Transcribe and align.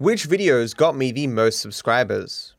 Which 0.00 0.30
videos 0.30 0.74
got 0.74 0.96
me 0.96 1.12
the 1.12 1.26
most 1.26 1.60
subscribers? 1.60 2.54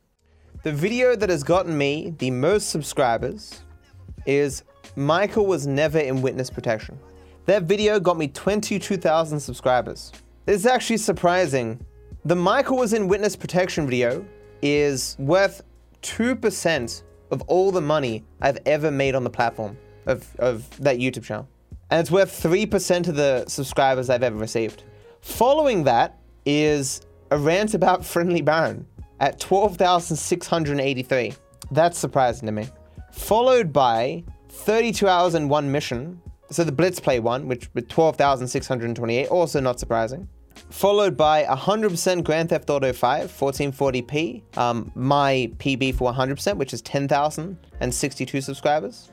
The 0.61 0.71
video 0.71 1.15
that 1.15 1.31
has 1.31 1.41
gotten 1.41 1.75
me 1.75 2.13
the 2.19 2.29
most 2.29 2.69
subscribers 2.69 3.63
is 4.27 4.61
Michael 4.95 5.47
was 5.47 5.65
never 5.65 5.97
in 5.97 6.21
witness 6.21 6.51
protection. 6.51 6.99
That 7.47 7.63
video 7.63 7.99
got 7.99 8.19
me 8.19 8.27
22,000 8.27 9.39
subscribers. 9.39 10.11
This 10.45 10.57
is 10.57 10.65
actually 10.67 10.97
surprising. 10.97 11.83
The 12.25 12.35
Michael 12.35 12.77
was 12.77 12.93
in 12.93 13.07
witness 13.07 13.35
protection 13.35 13.87
video 13.87 14.23
is 14.61 15.15
worth 15.17 15.63
2% 16.03 17.01
of 17.31 17.41
all 17.47 17.71
the 17.71 17.81
money 17.81 18.23
I've 18.39 18.59
ever 18.67 18.91
made 18.91 19.15
on 19.15 19.23
the 19.23 19.31
platform 19.31 19.79
of, 20.05 20.29
of 20.37 20.69
that 20.79 20.99
YouTube 20.99 21.23
channel. 21.23 21.49
And 21.89 21.99
it's 21.99 22.11
worth 22.11 22.39
3% 22.39 23.07
of 23.07 23.15
the 23.15 23.45
subscribers 23.47 24.11
I've 24.11 24.21
ever 24.21 24.37
received. 24.37 24.83
Following 25.21 25.85
that 25.85 26.19
is 26.45 27.01
a 27.31 27.37
rant 27.37 27.73
about 27.73 28.05
Friendly 28.05 28.41
Baron 28.41 28.85
at 29.21 29.39
12,683. 29.39 31.33
That's 31.71 31.97
surprising 31.97 32.45
to 32.47 32.51
me. 32.51 32.67
Followed 33.13 33.71
by 33.71 34.23
32 34.49 35.07
hours 35.07 35.33
and 35.33 35.49
one 35.49 35.71
mission. 35.71 36.21
So 36.49 36.65
the 36.65 36.71
Blitz 36.73 36.99
Play 36.99 37.21
one, 37.21 37.47
which 37.47 37.69
with 37.73 37.87
12,628, 37.87 39.27
also 39.29 39.61
not 39.61 39.79
surprising. 39.79 40.27
Followed 40.69 41.15
by 41.15 41.45
100% 41.45 42.23
Grand 42.23 42.49
Theft 42.49 42.69
Auto 42.69 42.91
5, 42.91 43.31
1440p. 43.31 44.57
Um, 44.57 44.91
my 44.95 45.51
PB 45.57 45.95
for 45.95 46.11
100%, 46.11 46.57
which 46.57 46.73
is 46.73 46.81
10,062 46.81 48.41
subscribers. 48.41 49.09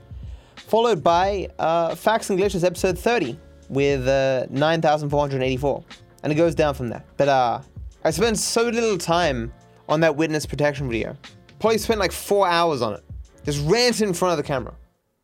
Followed 0.57 1.05
by 1.05 1.49
uh, 1.61 1.95
Facts 1.95 2.31
and 2.31 2.39
Glitches 2.39 2.65
episode 2.65 2.99
30 2.99 3.39
with 3.69 4.09
uh, 4.09 4.47
9,484. 4.51 5.85
And 6.25 6.33
it 6.33 6.37
goes 6.37 6.57
down 6.57 6.75
from 6.75 6.89
there. 6.89 7.05
But 7.17 7.29
uh, 7.29 7.61
I 8.05 8.11
spent 8.11 8.39
so 8.39 8.63
little 8.63 8.97
time 8.97 9.53
on 9.89 10.01
that 10.01 10.15
witness 10.15 10.47
protection 10.47 10.89
video. 10.89 11.17
Probably 11.59 11.79
spent 11.79 11.99
like 11.99 12.13
four 12.13 12.47
hours 12.47 12.83
on 12.83 12.95
it. 12.95 13.05
Just 13.45 13.65
rant 13.69 14.01
in 14.01 14.13
front 14.13 14.33
of 14.33 14.37
the 14.37 14.45
camera. 14.45 14.75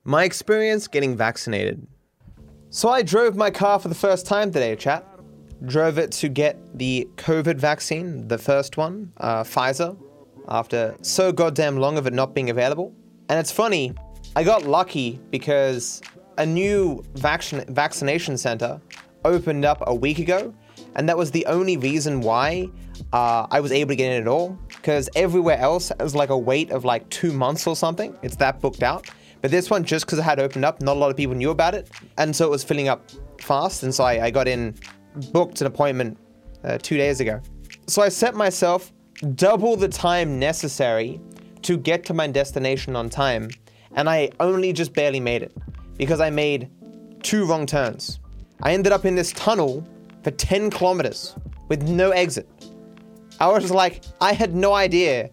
My 0.04 0.24
experience 0.24 0.88
getting 0.88 1.16
vaccinated. 1.16 1.86
So 2.70 2.88
I 2.88 3.02
drove 3.02 3.36
my 3.36 3.50
car 3.50 3.78
for 3.78 3.88
the 3.88 3.94
first 3.94 4.26
time 4.26 4.50
today, 4.50 4.74
chat. 4.74 5.06
Drove 5.66 5.98
it 5.98 6.10
to 6.12 6.28
get 6.28 6.58
the 6.76 7.08
COVID 7.16 7.56
vaccine, 7.56 8.26
the 8.26 8.36
first 8.36 8.76
one, 8.76 9.12
uh, 9.18 9.44
Pfizer, 9.44 9.96
after 10.48 10.96
so 11.00 11.30
goddamn 11.30 11.76
long 11.76 11.96
of 11.96 12.06
it 12.06 12.12
not 12.12 12.34
being 12.34 12.50
available. 12.50 12.92
And 13.28 13.38
it's 13.38 13.52
funny, 13.52 13.94
I 14.34 14.42
got 14.42 14.64
lucky 14.64 15.20
because 15.30 16.02
a 16.38 16.44
new 16.44 17.04
vaccin- 17.14 17.68
vaccination 17.70 18.36
center 18.36 18.80
opened 19.24 19.64
up 19.64 19.82
a 19.86 19.94
week 19.94 20.18
ago, 20.18 20.52
and 20.96 21.08
that 21.08 21.16
was 21.16 21.30
the 21.30 21.44
only 21.46 21.76
reason 21.76 22.20
why 22.20 22.68
uh, 23.12 23.46
I 23.50 23.60
was 23.60 23.72
able 23.72 23.90
to 23.90 23.96
get 23.96 24.12
in 24.12 24.22
at 24.22 24.28
all. 24.28 24.58
Because 24.68 25.08
everywhere 25.16 25.58
else 25.58 25.90
was 25.98 26.14
like 26.14 26.30
a 26.30 26.38
wait 26.38 26.70
of 26.70 26.84
like 26.84 27.08
two 27.10 27.32
months 27.32 27.66
or 27.66 27.74
something. 27.74 28.16
It's 28.22 28.36
that 28.36 28.60
booked 28.60 28.82
out. 28.82 29.08
But 29.40 29.50
this 29.50 29.68
one, 29.68 29.84
just 29.84 30.06
because 30.06 30.18
it 30.18 30.22
had 30.22 30.40
opened 30.40 30.64
up, 30.64 30.80
not 30.80 30.96
a 30.96 30.98
lot 30.98 31.10
of 31.10 31.16
people 31.16 31.34
knew 31.34 31.50
about 31.50 31.74
it, 31.74 31.90
and 32.16 32.34
so 32.34 32.46
it 32.46 32.50
was 32.50 32.64
filling 32.64 32.88
up 32.88 33.10
fast. 33.40 33.82
And 33.82 33.94
so 33.94 34.04
I, 34.04 34.26
I 34.26 34.30
got 34.30 34.48
in, 34.48 34.74
booked 35.32 35.60
an 35.60 35.66
appointment 35.66 36.16
uh, 36.64 36.78
two 36.80 36.96
days 36.96 37.20
ago. 37.20 37.42
So 37.86 38.00
I 38.00 38.08
set 38.08 38.34
myself 38.34 38.90
double 39.34 39.76
the 39.76 39.88
time 39.88 40.38
necessary 40.38 41.20
to 41.60 41.76
get 41.76 42.04
to 42.06 42.14
my 42.14 42.26
destination 42.26 42.96
on 42.96 43.10
time, 43.10 43.50
and 43.96 44.08
I 44.08 44.30
only 44.40 44.72
just 44.72 44.94
barely 44.94 45.20
made 45.20 45.42
it 45.42 45.54
because 45.98 46.20
I 46.20 46.30
made 46.30 46.70
two 47.22 47.44
wrong 47.44 47.66
turns. 47.66 48.20
I 48.62 48.72
ended 48.72 48.92
up 48.92 49.04
in 49.04 49.14
this 49.14 49.32
tunnel 49.32 49.86
for 50.24 50.30
10 50.32 50.70
kilometers 50.70 51.36
with 51.68 51.82
no 51.88 52.10
exit. 52.10 52.48
I 53.38 53.48
was 53.48 53.70
like, 53.70 54.02
I 54.20 54.32
had 54.32 54.54
no 54.54 54.74
idea 54.74 55.30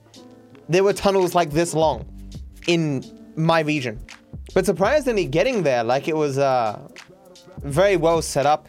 there 0.69 0.83
were 0.83 0.93
tunnels 0.93 1.35
like 1.35 1.51
this 1.51 1.73
long 1.73 2.05
in 2.67 3.03
my 3.35 3.61
region. 3.61 3.99
But 4.53 4.65
surprisingly, 4.65 5.25
getting 5.25 5.63
there, 5.63 5.83
like 5.83 6.07
it 6.07 6.15
was 6.15 6.37
uh, 6.37 6.79
very 7.63 7.97
well 7.97 8.21
set 8.21 8.45
up. 8.45 8.67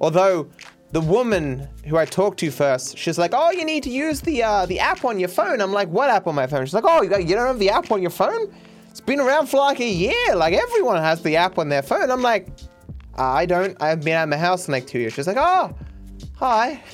Although 0.00 0.48
the 0.92 1.00
woman 1.00 1.68
who 1.86 1.96
I 1.96 2.04
talked 2.04 2.38
to 2.40 2.50
first, 2.50 2.96
she's 2.98 3.18
like, 3.18 3.32
"Oh, 3.34 3.50
you 3.50 3.64
need 3.64 3.82
to 3.84 3.90
use 3.90 4.20
the 4.20 4.42
uh, 4.42 4.66
the 4.66 4.78
app 4.78 5.04
on 5.04 5.18
your 5.18 5.28
phone." 5.28 5.60
I'm 5.60 5.72
like, 5.72 5.88
"What 5.88 6.10
app 6.10 6.26
on 6.26 6.34
my 6.34 6.46
phone?" 6.46 6.64
She's 6.64 6.74
like, 6.74 6.84
"Oh, 6.86 7.02
you, 7.02 7.10
you 7.18 7.34
don't 7.34 7.46
have 7.46 7.58
the 7.58 7.70
app 7.70 7.90
on 7.90 8.02
your 8.02 8.10
phone? 8.10 8.54
It's 8.90 9.00
been 9.00 9.20
around 9.20 9.48
for 9.48 9.58
like 9.58 9.80
a 9.80 9.88
year. 9.88 10.34
Like 10.34 10.54
everyone 10.54 10.98
has 10.98 11.22
the 11.22 11.36
app 11.36 11.58
on 11.58 11.68
their 11.68 11.82
phone." 11.82 12.10
I'm 12.10 12.22
like, 12.22 12.48
Uh, 13.18 13.22
"I 13.22 13.46
don't. 13.46 13.80
I've 13.82 14.02
been 14.02 14.14
at 14.14 14.28
my 14.28 14.36
house 14.36 14.66
for 14.66 14.72
like 14.72 14.86
two 14.86 14.98
years." 14.98 15.14
She's 15.14 15.26
like, 15.26 15.38
"Oh, 15.38 15.74
hi." 16.34 16.82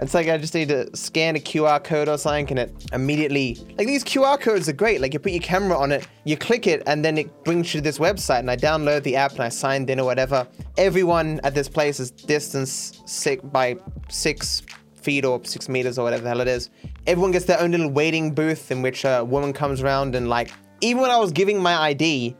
It's 0.00 0.14
like 0.14 0.28
I 0.28 0.38
just 0.38 0.54
need 0.54 0.68
to 0.68 0.94
scan 0.96 1.34
a 1.34 1.40
QR 1.40 1.82
code 1.82 2.08
or 2.08 2.16
something 2.18 2.50
and 2.50 2.58
it 2.60 2.86
immediately 2.92 3.56
like 3.76 3.88
these 3.88 4.04
QR 4.04 4.38
codes 4.38 4.68
are 4.68 4.72
great. 4.72 5.00
Like 5.00 5.12
you 5.12 5.18
put 5.18 5.32
your 5.32 5.42
camera 5.42 5.76
on 5.76 5.90
it, 5.90 6.06
you 6.24 6.36
click 6.36 6.68
it, 6.68 6.84
and 6.86 7.04
then 7.04 7.18
it 7.18 7.44
brings 7.44 7.74
you 7.74 7.80
to 7.80 7.84
this 7.84 7.98
website. 7.98 8.40
And 8.40 8.50
I 8.50 8.56
download 8.56 9.02
the 9.02 9.16
app 9.16 9.32
and 9.32 9.40
I 9.40 9.48
signed 9.48 9.90
in 9.90 9.98
or 9.98 10.04
whatever. 10.04 10.46
Everyone 10.76 11.40
at 11.42 11.54
this 11.54 11.68
place 11.68 11.98
is 11.98 12.12
distance 12.12 13.02
six 13.06 13.42
by 13.42 13.76
six 14.08 14.62
feet 14.94 15.24
or 15.24 15.44
six 15.44 15.68
meters 15.68 15.98
or 15.98 16.04
whatever 16.04 16.22
the 16.22 16.28
hell 16.28 16.40
it 16.40 16.48
is. 16.48 16.70
Everyone 17.08 17.32
gets 17.32 17.46
their 17.46 17.60
own 17.60 17.72
little 17.72 17.90
waiting 17.90 18.32
booth 18.32 18.70
in 18.70 18.82
which 18.82 19.04
a 19.04 19.24
woman 19.24 19.52
comes 19.52 19.82
around 19.82 20.14
and 20.14 20.28
like 20.28 20.52
even 20.80 21.02
when 21.02 21.10
I 21.10 21.16
was 21.16 21.32
giving 21.32 21.60
my 21.60 21.74
ID, 21.74 22.36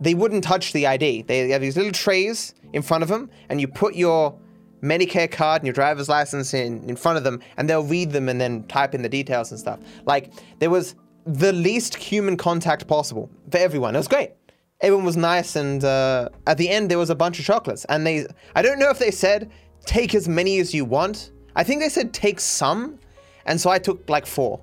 they 0.00 0.14
wouldn't 0.14 0.44
touch 0.44 0.72
the 0.72 0.86
ID. 0.86 1.22
They 1.22 1.48
have 1.50 1.60
these 1.60 1.76
little 1.76 1.92
trays 1.92 2.54
in 2.72 2.82
front 2.82 3.02
of 3.02 3.08
them, 3.08 3.30
and 3.48 3.60
you 3.60 3.68
put 3.68 3.94
your 3.94 4.38
Medicare 4.82 5.30
card 5.30 5.62
and 5.62 5.66
your 5.66 5.74
driver's 5.74 6.08
license 6.08 6.54
in, 6.54 6.88
in 6.88 6.96
front 6.96 7.18
of 7.18 7.24
them, 7.24 7.40
and 7.56 7.68
they'll 7.68 7.84
read 7.84 8.12
them 8.12 8.28
and 8.28 8.40
then 8.40 8.64
type 8.64 8.94
in 8.94 9.02
the 9.02 9.08
details 9.08 9.50
and 9.50 9.58
stuff. 9.58 9.80
Like, 10.06 10.32
there 10.58 10.70
was 10.70 10.94
the 11.26 11.52
least 11.52 11.94
human 11.96 12.36
contact 12.36 12.86
possible 12.86 13.28
for 13.50 13.58
everyone. 13.58 13.94
It 13.94 13.98
was 13.98 14.08
great. 14.08 14.32
Everyone 14.80 15.04
was 15.04 15.16
nice, 15.16 15.56
and 15.56 15.82
uh, 15.82 16.28
at 16.46 16.56
the 16.58 16.68
end, 16.68 16.90
there 16.90 16.98
was 16.98 17.10
a 17.10 17.14
bunch 17.14 17.40
of 17.40 17.44
chocolates. 17.44 17.84
And 17.86 18.06
they, 18.06 18.26
I 18.54 18.62
don't 18.62 18.78
know 18.78 18.90
if 18.90 18.98
they 18.98 19.10
said, 19.10 19.50
take 19.84 20.14
as 20.14 20.28
many 20.28 20.60
as 20.60 20.72
you 20.72 20.84
want. 20.84 21.32
I 21.56 21.64
think 21.64 21.80
they 21.80 21.88
said, 21.88 22.12
take 22.12 22.38
some. 22.38 22.98
And 23.46 23.60
so 23.60 23.70
I 23.70 23.78
took 23.78 24.08
like 24.08 24.26
four. 24.26 24.60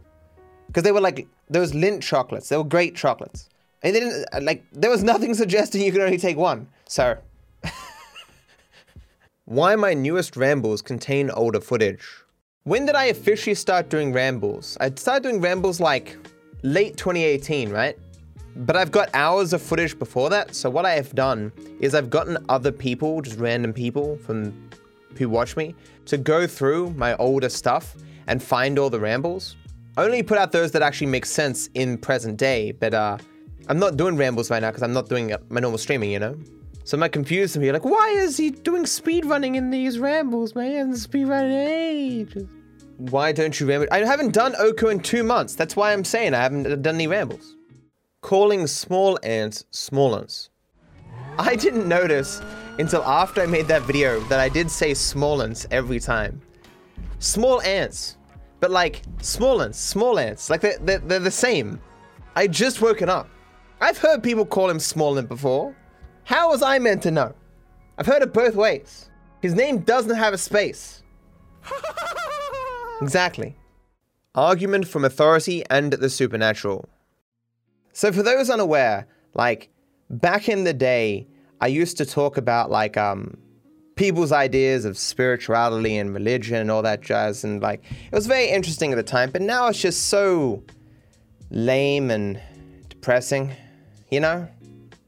Because 0.68 0.84
they 0.84 0.94
were 0.94 1.01
like, 1.01 1.28
those 1.50 1.74
Lindt 1.74 2.01
chocolates. 2.01 2.50
They 2.50 2.57
were 2.57 2.63
great 2.63 2.95
chocolates. 2.95 3.50
And 3.85 3.96
they 3.96 4.00
didn't, 4.00 4.44
like, 4.44 4.66
there 4.72 4.90
was 4.90 5.03
nothing 5.03 5.35
suggesting 5.35 5.81
you 5.84 5.91
could 5.91 6.01
only 6.01 6.18
take 6.18 6.38
one. 6.38 6.68
So 6.88 7.19
why 9.46 9.75
my 9.75 9.94
newest 9.94 10.35
rambles 10.35 10.81
contain 10.81 11.29
older 11.29 11.62
footage. 11.62 12.03
When 12.63 12.88
did 12.88 12.95
I 12.95 13.06
officially 13.06 13.53
start 13.53 13.90
doing 13.90 14.12
rambles? 14.12 14.75
I 14.81 14.90
started 14.90 15.22
doing 15.22 15.40
rambles 15.40 15.79
like 15.79 16.18
late 16.63 16.97
2018, 16.97 17.69
right? 17.69 17.95
But 18.56 18.75
I've 18.75 18.90
got 18.90 19.12
hours 19.13 19.53
of 19.53 19.62
footage 19.62 20.00
before 20.00 20.31
that, 20.31 20.56
so 20.56 20.68
what 20.68 20.88
I 20.88 20.94
have 20.94 21.13
done 21.13 21.51
is 21.79 21.94
I've 21.94 22.09
gotten 22.09 22.44
other 22.50 22.72
people, 22.72 23.22
just 23.22 23.38
random 23.38 23.72
people 23.72 24.18
from 24.18 24.68
who 25.16 25.29
watch 25.29 25.56
me, 25.56 25.75
to 26.07 26.18
go 26.18 26.47
through 26.47 26.90
my 26.94 27.16
older 27.18 27.50
stuff 27.50 27.95
and 28.25 28.41
find 28.41 28.79
all 28.79 28.90
the 28.90 29.00
rambles. 29.00 29.57
I 29.95 30.06
only 30.06 30.24
put 30.24 30.40
out 30.40 30.51
those 30.51 30.72
that 30.72 30.81
actually 30.81 31.07
make 31.07 31.28
sense 31.28 31.69
in 31.75 32.00
present 32.00 32.38
day, 32.38 32.72
but 32.72 32.95
uh, 32.95 33.19
I'm 33.67 33.79
not 33.79 33.97
doing 33.97 34.15
rambles 34.15 34.51
right 34.51 34.61
now 34.61 34.69
because 34.69 34.83
I'm 34.83 34.93
not 34.93 35.09
doing 35.09 35.33
uh, 35.33 35.37
my 35.49 35.59
normal 35.59 35.77
streaming, 35.77 36.11
you 36.11 36.19
know? 36.19 36.37
So 36.83 36.95
I'm 36.95 36.99
not 36.99 37.11
confused 37.11 37.55
and 37.55 37.63
be 37.63 37.71
like, 37.71 37.83
why 37.83 38.13
is 38.15 38.37
he 38.37 38.51
doing 38.51 38.85
speed 38.85 39.25
running 39.25 39.55
in 39.55 39.71
these 39.71 39.97
rambles, 39.97 40.53
man? 40.53 40.95
Speed 40.95 41.27
running 41.27 41.51
ages. 41.51 42.47
Why 42.97 43.31
don't 43.31 43.59
you 43.59 43.67
ramble? 43.67 43.87
I 43.91 43.99
haven't 43.99 44.33
done 44.33 44.55
Oko 44.59 44.89
in 44.89 44.99
two 44.99 45.23
months. 45.23 45.55
That's 45.55 45.75
why 45.75 45.91
I'm 45.91 46.03
saying 46.03 46.35
I 46.35 46.41
haven't 46.41 46.67
uh, 46.67 46.75
done 46.75 46.95
any 46.95 47.07
rambles. 47.07 47.55
Calling 48.21 48.67
small 48.67 49.17
ants 49.23 49.65
small 49.71 50.15
ants. 50.15 50.51
I 51.39 51.56
didn't 51.56 51.88
notice 51.88 52.41
until 52.77 53.03
after 53.03 53.41
I 53.41 53.47
made 53.47 53.68
that 53.68 53.81
video 53.81 54.19
that 54.21 54.39
I 54.39 54.47
did 54.47 54.69
say 54.69 54.94
small 54.94 55.41
ants 55.41 55.65
every 55.71 56.00
time. 56.00 56.39
Small 57.19 57.61
ants. 57.63 58.18
But 58.59 58.71
like, 58.71 59.01
small 59.21 59.61
ants, 59.61 59.79
small 59.79 60.19
ants. 60.19 60.50
Like 60.50 60.61
they're, 60.61 60.77
they're, 60.79 61.00
they're 61.00 61.19
the 61.19 61.31
same. 61.31 61.79
I 62.35 62.47
just 62.47 62.81
woken 62.81 63.09
up. 63.09 63.27
I've 63.81 63.98
heard 63.98 64.24
people 64.24 64.45
call 64.45 64.69
him 64.69 64.80
small 64.80 65.18
ant 65.18 65.27
before. 65.27 65.75
How 66.24 66.50
was 66.50 66.62
I 66.62 66.80
meant 66.80 67.04
to 67.04 67.12
know? 67.12 67.33
I've 67.98 68.06
heard 68.06 68.22
it 68.22 68.33
both 68.33 68.56
ways. 68.56 69.10
His 69.42 69.54
name 69.54 69.80
doesn't 69.80 70.16
have 70.16 70.33
a 70.33 70.38
space. 70.38 71.04
exactly. 73.01 73.56
Argument 74.33 74.88
from 74.88 75.06
authority 75.06 75.63
and 75.69 75.94
the 75.94 76.10
supernatural. 76.10 76.89
So, 77.94 78.12
for 78.12 78.24
those 78.24 78.50
unaware, 78.50 79.07
like 79.33 79.69
back 80.10 80.50
in 80.50 80.63
the 80.63 80.74
day, 80.74 81.28
I 81.62 81.68
used 81.68 81.98
to 81.98 82.06
talk 82.06 82.38
about 82.38 82.69
like 82.69 82.98
um 82.98 83.38
people's 83.95 84.33
ideas 84.33 84.83
of 84.83 84.98
spirituality 84.98 85.98
and 85.98 86.13
religion 86.13 86.57
and 86.57 86.69
all 86.69 86.81
that 86.81 87.01
jazz, 87.01 87.44
and 87.44 87.62
like 87.62 87.83
it 88.12 88.16
was 88.16 88.28
very 88.28 88.50
interesting 88.50 88.92
at 88.92 88.95
the 88.95 89.04
time. 89.04 89.31
But 89.31 89.42
now 89.42 89.68
it's 89.68 89.80
just 89.80 90.07
so 90.07 90.63
lame 91.50 92.12
and 92.12 92.42
depressing, 92.89 93.54
you 94.10 94.19
know. 94.19 94.48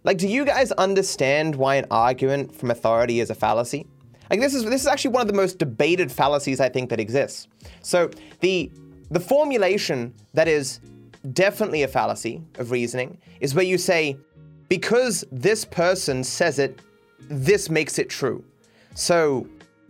Like, 0.03 0.17
do 0.17 0.27
you 0.27 0.45
guys 0.45 0.71
understand 0.73 1.55
why 1.55 1.75
an 1.75 1.85
argument 1.91 2.55
from 2.55 2.71
authority 2.71 3.19
is 3.19 3.29
a 3.29 3.35
fallacy? 3.35 3.85
Like 4.29 4.39
this 4.39 4.53
is 4.53 4.63
this 4.65 4.81
is 4.81 4.87
actually 4.87 5.11
one 5.11 5.21
of 5.21 5.27
the 5.27 5.33
most 5.33 5.57
debated 5.57 6.11
fallacies 6.11 6.59
I 6.59 6.69
think 6.69 6.89
that 6.89 6.99
exists. 6.99 7.47
So 7.81 8.09
the 8.41 8.71
the 9.09 9.19
formulation 9.19 10.13
that 10.33 10.47
is 10.47 10.79
definitely 11.33 11.83
a 11.83 11.87
fallacy 11.87 12.41
of 12.55 12.71
reasoning 12.71 13.17
is 13.39 13.55
where 13.55 13.65
you 13.65 13.77
say 13.77 14.17
because 14.69 15.23
this 15.31 15.63
person 15.63 16.23
says 16.23 16.59
it, 16.59 16.79
this 17.19 17.69
makes 17.69 17.99
it 17.99 18.09
true. 18.09 18.43
So 18.95 19.47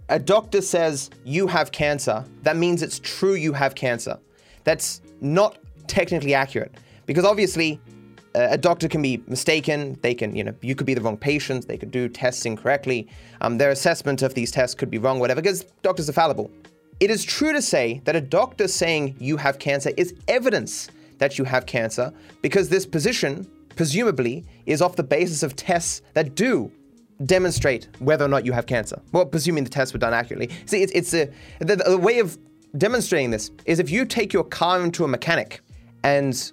a 0.10 0.20
doctor 0.20 0.62
says 0.62 1.10
you 1.26 1.48
have 1.48 1.72
cancer, 1.72 2.24
that 2.44 2.58
means 2.58 2.84
it's 2.84 3.00
true 3.00 3.34
you 3.34 3.54
have 3.54 3.74
cancer. 3.74 4.20
That's 4.64 5.02
not 5.20 5.58
technically 5.88 6.36
accurate 6.36 6.76
because 7.08 7.26
obviously 7.26 7.80
a 8.38 8.58
doctor 8.58 8.88
can 8.88 9.02
be 9.02 9.22
mistaken. 9.28 9.98
They 10.02 10.14
can, 10.14 10.36
you 10.36 10.44
know, 10.44 10.54
you 10.62 10.76
could 10.76 10.86
be 10.86 10.94
the 10.94 11.02
wrong 11.02 11.18
patient. 11.18 11.68
They 11.68 11.78
could 11.78 11.92
do 11.92 12.08
tests 12.08 12.46
incorrectly. 12.46 13.08
Um, 13.42 13.58
their 13.58 13.72
assessment 13.72 14.22
of 14.22 14.34
these 14.34 14.52
tests 14.52 14.76
could 14.76 14.92
be 14.92 14.98
wrong, 14.98 15.20
whatever, 15.20 15.42
because 15.42 15.64
doctors 15.82 16.10
are 16.10 16.14
fallible. 16.14 16.52
It 17.00 17.10
is 17.10 17.24
true 17.24 17.54
to 17.54 17.62
say 17.62 18.02
that 18.06 18.16
a 18.16 18.22
doctor 18.22 18.68
saying 18.68 19.16
you 19.20 19.38
have 19.38 19.60
cancer 19.60 19.92
is 19.98 20.14
evidence 20.28 20.90
that 21.20 21.38
you 21.38 21.46
have 21.46 21.66
cancer 21.66 22.14
because 22.42 22.70
this 22.70 22.86
position, 22.86 23.50
presumably, 23.76 24.46
is 24.66 24.82
off 24.82 24.96
the 24.96 25.04
basis 25.04 25.44
of 25.44 25.56
tests 25.56 26.02
that 26.14 26.36
do 26.36 26.72
demonstrate 27.26 27.88
whether 28.00 28.26
or 28.26 28.28
not 28.28 28.46
you 28.46 28.52
have 28.52 28.66
cancer. 28.66 29.02
Well, 29.12 29.26
presuming 29.26 29.64
the 29.64 29.70
tests 29.70 29.94
were 29.94 30.00
done 30.00 30.14
accurately. 30.14 30.50
See, 30.66 30.84
it's, 30.84 30.92
it's 30.94 31.14
a 31.14 31.30
the, 31.60 31.78
the 31.78 31.98
way 31.98 32.20
of 32.20 32.38
demonstrating 32.78 33.32
this 33.32 33.52
is 33.66 33.80
if 33.80 33.90
you 33.90 34.06
take 34.06 34.34
your 34.34 34.44
car 34.44 34.84
into 34.84 35.04
a 35.04 35.08
mechanic 35.08 35.62
and 36.04 36.52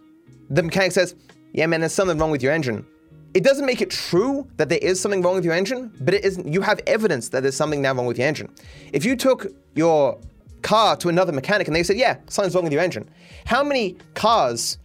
the 0.51 0.63
mechanic 0.63 0.93
says, 0.93 1.15
"Yeah, 1.55 1.67
man, 1.67 1.81
there's 1.81 1.95
something 1.95 2.19
wrong 2.19 2.31
with 2.31 2.43
your 2.43 2.53
engine." 2.53 2.85
It 3.33 3.43
doesn't 3.43 3.67
make 3.67 3.81
it 3.81 3.91
true 3.91 4.47
that 4.59 4.69
there 4.69 4.79
is 4.79 5.01
something 5.01 5.23
wrong 5.23 5.35
with 5.35 5.45
your 5.45 5.55
engine, 5.55 5.91
but 6.01 6.15
it 6.15 6.25
isn't. 6.25 6.47
You 6.47 6.61
have 6.61 6.81
evidence 6.87 7.31
that 7.31 7.41
there's 7.43 7.57
something 7.57 7.81
now 7.81 7.95
wrong 7.95 8.07
with 8.07 8.19
your 8.19 8.29
engine. 8.29 8.49
If 8.93 9.05
you 9.05 9.17
took 9.17 9.47
your 9.75 10.19
car 10.63 10.97
to 10.99 11.09
another 11.09 11.33
mechanic 11.33 11.67
and 11.67 11.75
they 11.75 11.83
said, 11.83 11.97
"Yeah, 11.97 12.17
something's 12.29 12.55
wrong 12.55 12.65
with 12.65 12.73
your 12.73 12.83
engine," 12.83 13.09
how 13.47 13.65
many 13.65 13.97
cars, 14.15 14.79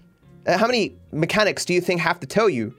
uh, 0.48 0.58
how 0.58 0.68
many 0.68 0.96
mechanics 1.12 1.66
do 1.66 1.74
you 1.74 1.82
think 1.82 2.02
have 2.02 2.20
to 2.22 2.28
tell 2.28 2.50
you 2.50 2.74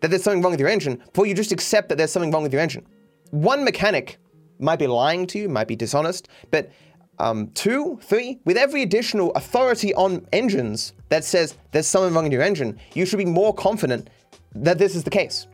that 0.00 0.08
there's 0.08 0.22
something 0.22 0.42
wrong 0.42 0.52
with 0.52 0.60
your 0.60 0.68
engine 0.68 0.96
before 0.96 1.26
you 1.26 1.34
just 1.34 1.52
accept 1.52 1.88
that 1.88 1.96
there's 1.98 2.12
something 2.12 2.30
wrong 2.30 2.42
with 2.42 2.52
your 2.52 2.62
engine. 2.62 2.84
One 3.30 3.64
mechanic 3.64 4.18
might 4.58 4.78
be 4.78 4.86
lying 4.86 5.26
to 5.28 5.38
you, 5.38 5.48
might 5.48 5.68
be 5.68 5.76
dishonest, 5.76 6.28
but 6.50 6.70
um, 7.18 7.48
two, 7.48 7.98
three, 8.02 8.38
with 8.44 8.56
every 8.56 8.82
additional 8.82 9.32
authority 9.32 9.94
on 9.94 10.26
engines 10.32 10.92
that 11.08 11.24
says 11.24 11.56
there's 11.72 11.86
something 11.86 12.14
wrong 12.14 12.26
in 12.26 12.32
your 12.32 12.42
engine, 12.42 12.78
you 12.94 13.06
should 13.06 13.18
be 13.18 13.24
more 13.24 13.54
confident 13.54 14.10
that 14.54 14.78
this 14.78 14.94
is 14.94 15.04
the 15.04 15.10
case. 15.10 15.46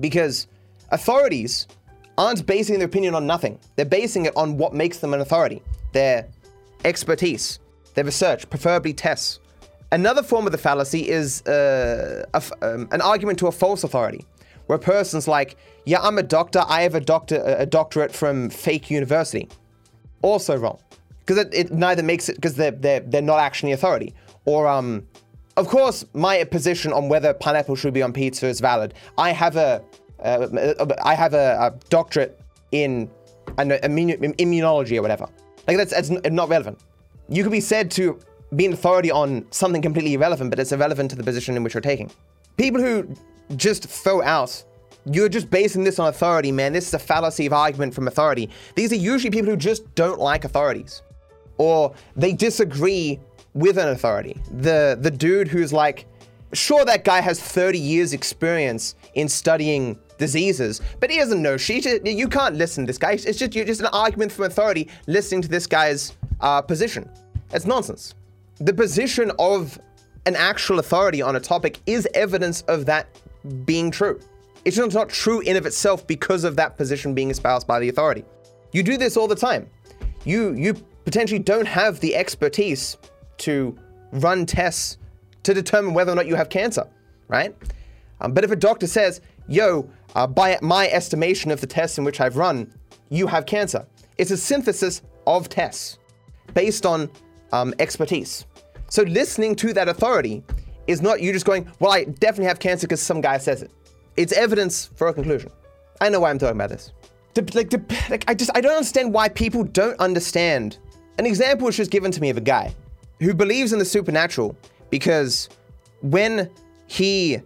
Because 0.00 0.46
authorities 0.90 1.66
aren't 2.18 2.46
basing 2.46 2.78
their 2.78 2.86
opinion 2.86 3.14
on 3.14 3.26
nothing. 3.26 3.58
They're 3.76 3.84
basing 3.84 4.26
it 4.26 4.36
on 4.36 4.56
what 4.56 4.74
makes 4.74 4.98
them 4.98 5.14
an 5.14 5.20
authority 5.20 5.62
their 5.92 6.26
expertise, 6.84 7.58
their 7.94 8.04
research, 8.04 8.48
preferably 8.50 8.92
tests. 8.92 9.40
Another 9.92 10.22
form 10.22 10.44
of 10.46 10.52
the 10.52 10.58
fallacy 10.58 11.08
is 11.08 11.42
uh, 11.46 12.24
um, 12.60 12.88
an 12.90 13.00
argument 13.00 13.38
to 13.38 13.46
a 13.46 13.52
false 13.52 13.82
authority, 13.82 14.24
where 14.66 14.76
a 14.76 14.80
person's 14.80 15.26
like, 15.28 15.56
"Yeah, 15.86 16.00
I'm 16.02 16.18
a 16.18 16.22
doctor. 16.22 16.62
I 16.66 16.82
have 16.82 16.94
a 16.94 17.00
doctor, 17.00 17.42
a 17.58 17.64
doctorate 17.64 18.12
from 18.12 18.50
fake 18.50 18.90
university." 18.90 19.48
Also 20.22 20.56
wrong, 20.56 20.78
because 21.26 21.44
it, 21.44 21.52
it, 21.52 21.72
neither 21.72 22.02
makes 22.02 22.28
it 22.28 22.36
because 22.36 22.54
they're 22.54 22.70
they're 22.70 23.00
they're 23.00 23.22
not 23.22 23.40
actually 23.40 23.72
authority. 23.72 24.14
Or 24.44 24.68
um, 24.68 25.06
of 25.56 25.66
course, 25.66 26.04
my 26.14 26.44
position 26.44 26.92
on 26.92 27.08
whether 27.08 27.34
pineapple 27.34 27.74
should 27.74 27.94
be 27.94 28.02
on 28.02 28.12
pizza 28.12 28.46
is 28.46 28.60
valid. 28.60 28.94
I 29.18 29.32
have 29.32 29.56
a 29.56 29.82
uh, 30.22 30.86
I 31.04 31.14
have 31.14 31.34
a, 31.34 31.58
a 31.60 31.88
doctorate 31.88 32.40
in 32.72 33.10
an 33.58 33.70
immunology 33.70 34.98
or 34.98 35.02
whatever. 35.02 35.28
Like 35.66 35.76
that's 35.76 35.92
that's 35.92 36.10
not 36.10 36.48
relevant. 36.48 36.78
You 37.28 37.42
could 37.42 37.52
be 37.52 37.60
said 37.60 37.90
to 37.92 38.18
be 38.54 38.66
an 38.66 38.72
authority 38.72 39.10
on 39.10 39.46
something 39.50 39.82
completely 39.82 40.14
irrelevant, 40.14 40.50
but 40.50 40.60
it's 40.60 40.72
irrelevant 40.72 41.10
to 41.10 41.16
the 41.16 41.24
position 41.24 41.56
in 41.56 41.64
which 41.64 41.74
you're 41.74 41.80
taking. 41.80 42.10
People 42.56 42.80
who 42.80 43.12
just 43.56 43.88
throw 43.88 44.22
out, 44.22 44.62
you're 45.04 45.28
just 45.28 45.50
basing 45.50 45.82
this 45.82 45.98
on 45.98 46.08
authority, 46.08 46.52
man. 46.52 46.72
This 46.72 46.86
is 46.86 46.94
a 46.94 46.98
fallacy 46.98 47.46
of 47.46 47.52
argument 47.52 47.94
from 47.94 48.06
authority. 48.06 48.48
These 48.76 48.92
are 48.92 48.96
usually 48.96 49.30
people 49.30 49.50
who 49.50 49.56
just 49.56 49.92
don't 49.94 50.20
like 50.20 50.44
authorities, 50.44 51.02
or 51.58 51.94
they 52.16 52.32
disagree 52.32 53.20
with 53.54 53.78
an 53.78 53.88
authority. 53.88 54.36
The 54.58 54.98
the 55.00 55.10
dude 55.10 55.48
who's 55.48 55.72
like, 55.72 56.06
sure, 56.52 56.84
that 56.84 57.04
guy 57.04 57.20
has 57.20 57.40
30 57.40 57.78
years 57.78 58.12
experience 58.12 58.94
in 59.14 59.28
studying 59.28 59.98
diseases, 60.18 60.80
but 61.00 61.10
he 61.10 61.18
doesn't 61.18 61.42
know 61.42 61.56
shit. 61.56 62.06
You 62.06 62.28
can't 62.28 62.56
listen 62.56 62.84
to 62.84 62.86
this 62.86 62.98
guy. 62.98 63.12
It's 63.12 63.38
just 63.38 63.54
you're 63.54 63.64
just 63.64 63.80
an 63.80 63.88
argument 63.92 64.32
from 64.32 64.44
authority 64.44 64.88
listening 65.06 65.42
to 65.42 65.48
this 65.48 65.66
guy's 65.66 66.14
uh, 66.40 66.62
position. 66.62 67.08
It's 67.52 67.66
nonsense 67.66 68.14
the 68.58 68.72
position 68.72 69.30
of 69.38 69.78
an 70.24 70.36
actual 70.36 70.78
authority 70.78 71.22
on 71.22 71.36
a 71.36 71.40
topic 71.40 71.78
is 71.86 72.08
evidence 72.14 72.62
of 72.62 72.86
that 72.86 73.06
being 73.64 73.90
true. 73.90 74.20
It's 74.64 74.76
not 74.76 75.08
true 75.08 75.40
in 75.40 75.56
of 75.56 75.66
itself 75.66 76.06
because 76.06 76.42
of 76.42 76.56
that 76.56 76.76
position 76.76 77.14
being 77.14 77.30
espoused 77.30 77.66
by 77.66 77.78
the 77.78 77.88
authority. 77.88 78.24
You 78.72 78.82
do 78.82 78.96
this 78.96 79.16
all 79.16 79.28
the 79.28 79.36
time. 79.36 79.68
You 80.24 80.54
you 80.54 80.74
potentially 81.06 81.38
don't 81.38 81.66
have 81.66 82.00
the 82.00 82.14
expertise 82.14 82.98
to 83.38 83.78
run 84.12 84.44
tests 84.44 84.98
to 85.44 85.54
determine 85.54 85.94
whether 85.94 86.12
or 86.12 86.14
not 86.16 86.26
you 86.26 86.34
have 86.34 86.50
cancer, 86.50 86.86
right? 87.28 87.56
Um, 88.20 88.32
but 88.32 88.44
if 88.44 88.50
a 88.50 88.56
doctor 88.56 88.86
says, 88.86 89.22
"Yo, 89.48 89.88
uh, 90.14 90.26
by 90.26 90.58
my 90.60 90.88
estimation 90.88 91.50
of 91.50 91.62
the 91.62 91.66
tests 91.66 91.96
in 91.96 92.04
which 92.04 92.20
I've 92.20 92.36
run, 92.36 92.70
you 93.08 93.26
have 93.28 93.46
cancer," 93.46 93.86
it's 94.18 94.30
a 94.30 94.36
synthesis 94.36 95.00
of 95.26 95.48
tests 95.48 95.98
based 96.52 96.84
on 96.84 97.08
um, 97.52 97.72
expertise. 97.78 98.44
So 98.88 99.02
listening 99.02 99.56
to 99.56 99.72
that 99.74 99.88
authority 99.88 100.42
is 100.86 101.02
not 101.02 101.20
you 101.20 101.32
just 101.32 101.46
going, 101.46 101.70
well, 101.80 101.92
I 101.92 102.04
definitely 102.04 102.46
have 102.46 102.58
cancer 102.58 102.86
because 102.86 103.02
some 103.02 103.20
guy 103.20 103.38
says 103.38 103.62
it. 103.62 103.70
It's 104.16 104.32
evidence 104.32 104.86
for 104.96 105.08
a 105.08 105.14
conclusion. 105.14 105.50
I 106.00 106.08
know 106.08 106.20
why 106.20 106.30
I'm 106.30 106.38
talking 106.38 106.56
about 106.56 106.70
this. 106.70 106.92
like, 107.54 107.72
like, 108.10 108.24
I 108.28 108.34
just 108.34 108.50
I 108.54 108.60
don't 108.60 108.72
understand 108.72 109.12
why 109.12 109.28
people 109.28 109.64
don't 109.64 109.98
understand. 110.00 110.78
An 111.18 111.26
example 111.26 111.66
was 111.66 111.76
just 111.76 111.90
given 111.90 112.10
to 112.12 112.20
me 112.20 112.30
of 112.30 112.36
a 112.36 112.42
guy 112.42 112.74
who 113.20 113.32
believes 113.34 113.72
in 113.72 113.78
the 113.78 113.84
supernatural 113.84 114.56
because 114.90 115.48
when 116.02 116.50
he 116.86 117.40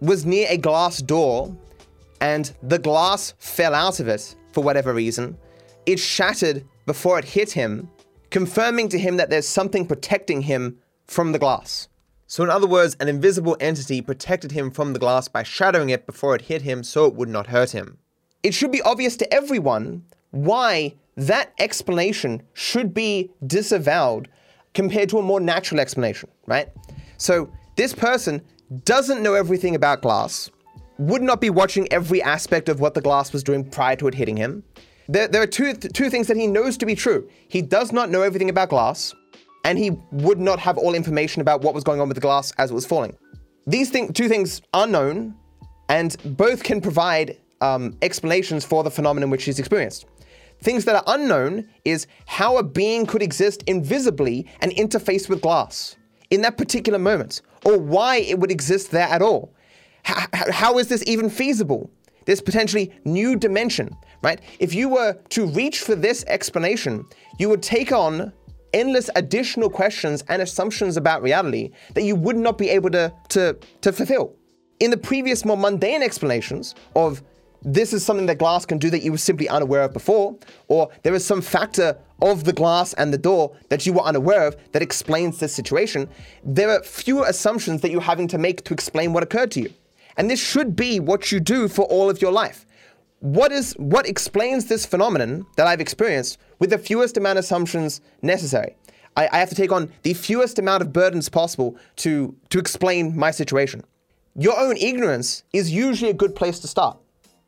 was 0.00 0.26
near 0.26 0.46
a 0.50 0.56
glass 0.56 0.98
door 1.00 1.56
and 2.20 2.52
the 2.62 2.78
glass 2.78 3.34
fell 3.38 3.74
out 3.74 4.00
of 4.00 4.08
it 4.08 4.34
for 4.52 4.62
whatever 4.64 4.92
reason, 4.92 5.36
it 5.86 5.98
shattered 5.98 6.64
before 6.86 7.18
it 7.18 7.24
hit 7.24 7.52
him 7.52 7.88
confirming 8.30 8.88
to 8.88 8.98
him 8.98 9.18
that 9.18 9.30
there's 9.30 9.46
something 9.46 9.86
protecting 9.86 10.42
him 10.42 10.78
from 11.06 11.32
the 11.32 11.38
glass. 11.38 11.88
So, 12.26 12.42
in 12.42 12.50
other 12.50 12.66
words, 12.66 12.96
an 12.98 13.08
invisible 13.08 13.56
entity 13.60 14.00
protected 14.00 14.52
him 14.52 14.70
from 14.70 14.94
the 14.94 14.98
glass 14.98 15.28
by 15.28 15.42
shattering 15.42 15.90
it 15.90 16.06
before 16.06 16.34
it 16.34 16.42
hit 16.42 16.62
him 16.62 16.82
so 16.82 17.04
it 17.04 17.14
would 17.14 17.28
not 17.28 17.48
hurt 17.48 17.72
him. 17.72 17.98
It 18.42 18.54
should 18.54 18.72
be 18.72 18.82
obvious 18.82 19.16
to 19.18 19.32
everyone 19.32 20.04
why 20.30 20.94
that 21.16 21.52
explanation 21.58 22.42
should 22.54 22.94
be 22.94 23.30
disavowed 23.46 24.28
compared 24.74 25.08
to 25.10 25.18
a 25.18 25.22
more 25.22 25.40
natural 25.40 25.80
explanation, 25.80 26.30
right? 26.46 26.68
So, 27.18 27.52
this 27.76 27.92
person 27.92 28.42
doesn't 28.84 29.22
know 29.22 29.34
everything 29.34 29.74
about 29.74 30.02
glass, 30.02 30.50
would 30.98 31.22
not 31.22 31.40
be 31.40 31.50
watching 31.50 31.90
every 31.92 32.22
aspect 32.22 32.68
of 32.68 32.80
what 32.80 32.94
the 32.94 33.00
glass 33.00 33.32
was 33.32 33.42
doing 33.42 33.64
prior 33.64 33.96
to 33.96 34.08
it 34.08 34.14
hitting 34.14 34.36
him, 34.36 34.62
there, 35.08 35.28
there 35.28 35.42
are 35.42 35.46
two, 35.46 35.74
two 35.74 36.10
things 36.10 36.26
that 36.28 36.36
he 36.36 36.46
knows 36.46 36.76
to 36.78 36.86
be 36.86 36.94
true. 36.94 37.28
He 37.48 37.60
does 37.62 37.92
not 37.92 38.10
know 38.10 38.22
everything 38.22 38.50
about 38.50 38.68
glass, 38.68 39.14
and 39.64 39.78
he 39.78 39.90
would 40.10 40.40
not 40.40 40.58
have 40.60 40.78
all 40.78 40.94
information 40.94 41.42
about 41.42 41.62
what 41.62 41.74
was 41.74 41.84
going 41.84 42.00
on 42.00 42.08
with 42.08 42.16
the 42.16 42.20
glass 42.20 42.52
as 42.58 42.70
it 42.70 42.74
was 42.74 42.86
falling. 42.86 43.16
These 43.66 43.90
thing, 43.90 44.12
two 44.12 44.28
things 44.28 44.62
are 44.72 44.86
known, 44.86 45.34
and 45.88 46.16
both 46.36 46.62
can 46.62 46.80
provide 46.80 47.38
um, 47.60 47.96
explanations 48.02 48.64
for 48.64 48.82
the 48.82 48.90
phenomenon 48.90 49.30
which 49.30 49.44
he's 49.44 49.58
experienced. 49.58 50.06
Things 50.62 50.84
that 50.84 50.96
are 50.96 51.14
unknown 51.14 51.68
is 51.84 52.06
how 52.26 52.56
a 52.56 52.62
being 52.62 53.04
could 53.06 53.22
exist 53.22 53.62
invisibly 53.66 54.46
and 54.60 54.72
interface 54.72 55.28
with 55.28 55.42
glass 55.42 55.96
in 56.30 56.42
that 56.42 56.56
particular 56.56 56.98
moment, 56.98 57.42
or 57.64 57.78
why 57.78 58.16
it 58.18 58.38
would 58.38 58.50
exist 58.50 58.90
there 58.90 59.08
at 59.08 59.20
all. 59.20 59.52
H- 60.08 60.50
how 60.50 60.78
is 60.78 60.88
this 60.88 61.04
even 61.06 61.28
feasible? 61.28 61.90
This 62.24 62.40
potentially 62.40 62.92
new 63.04 63.36
dimension 63.36 63.96
right? 64.22 64.40
If 64.58 64.74
you 64.74 64.88
were 64.88 65.18
to 65.30 65.46
reach 65.46 65.80
for 65.80 65.94
this 65.94 66.24
explanation, 66.26 67.04
you 67.38 67.48
would 67.48 67.62
take 67.62 67.92
on 67.92 68.32
endless 68.72 69.10
additional 69.16 69.68
questions 69.68 70.24
and 70.28 70.40
assumptions 70.40 70.96
about 70.96 71.22
reality 71.22 71.70
that 71.94 72.04
you 72.04 72.16
would 72.16 72.36
not 72.36 72.56
be 72.56 72.70
able 72.70 72.90
to, 72.90 73.12
to, 73.28 73.58
to 73.82 73.92
fulfill. 73.92 74.34
In 74.80 74.90
the 74.90 74.96
previous, 74.96 75.44
more 75.44 75.56
mundane 75.56 76.02
explanations 76.02 76.74
of 76.96 77.22
this 77.64 77.92
is 77.92 78.04
something 78.04 78.26
that 78.26 78.38
glass 78.38 78.66
can 78.66 78.78
do 78.78 78.90
that 78.90 79.02
you 79.02 79.12
were 79.12 79.18
simply 79.18 79.48
unaware 79.48 79.82
of 79.82 79.92
before, 79.92 80.36
or 80.68 80.90
there 81.02 81.14
is 81.14 81.24
some 81.24 81.40
factor 81.40 81.96
of 82.20 82.44
the 82.44 82.52
glass 82.52 82.92
and 82.94 83.12
the 83.12 83.18
door 83.18 83.56
that 83.68 83.86
you 83.86 83.92
were 83.92 84.02
unaware 84.02 84.46
of 84.46 84.56
that 84.72 84.82
explains 84.82 85.38
this 85.38 85.54
situation, 85.54 86.08
there 86.44 86.70
are 86.70 86.82
fewer 86.82 87.24
assumptions 87.26 87.80
that 87.80 87.90
you're 87.90 88.00
having 88.00 88.28
to 88.28 88.38
make 88.38 88.64
to 88.64 88.74
explain 88.74 89.12
what 89.12 89.22
occurred 89.22 89.50
to 89.52 89.60
you. 89.60 89.72
And 90.16 90.30
this 90.30 90.40
should 90.40 90.76
be 90.76 91.00
what 91.00 91.32
you 91.32 91.40
do 91.40 91.68
for 91.68 91.84
all 91.86 92.10
of 92.10 92.20
your 92.20 92.32
life 92.32 92.66
what 93.22 93.52
is 93.52 93.72
what 93.74 94.08
explains 94.08 94.66
this 94.66 94.84
phenomenon 94.84 95.46
that 95.56 95.68
I've 95.68 95.80
experienced 95.80 96.38
with 96.58 96.70
the 96.70 96.78
fewest 96.78 97.16
amount 97.16 97.38
of 97.38 97.44
assumptions 97.44 98.00
necessary? 98.20 98.74
I, 99.16 99.28
I 99.30 99.38
have 99.38 99.48
to 99.50 99.54
take 99.54 99.70
on 99.70 99.92
the 100.02 100.12
fewest 100.12 100.58
amount 100.58 100.82
of 100.82 100.92
burdens 100.92 101.28
possible 101.28 101.76
to 101.96 102.34
to 102.50 102.58
explain 102.58 103.16
my 103.16 103.30
situation. 103.30 103.84
Your 104.34 104.58
own 104.58 104.76
ignorance 104.76 105.44
is 105.52 105.70
usually 105.70 106.10
a 106.10 106.14
good 106.14 106.34
place 106.34 106.58
to 106.60 106.68
start. 106.68 106.98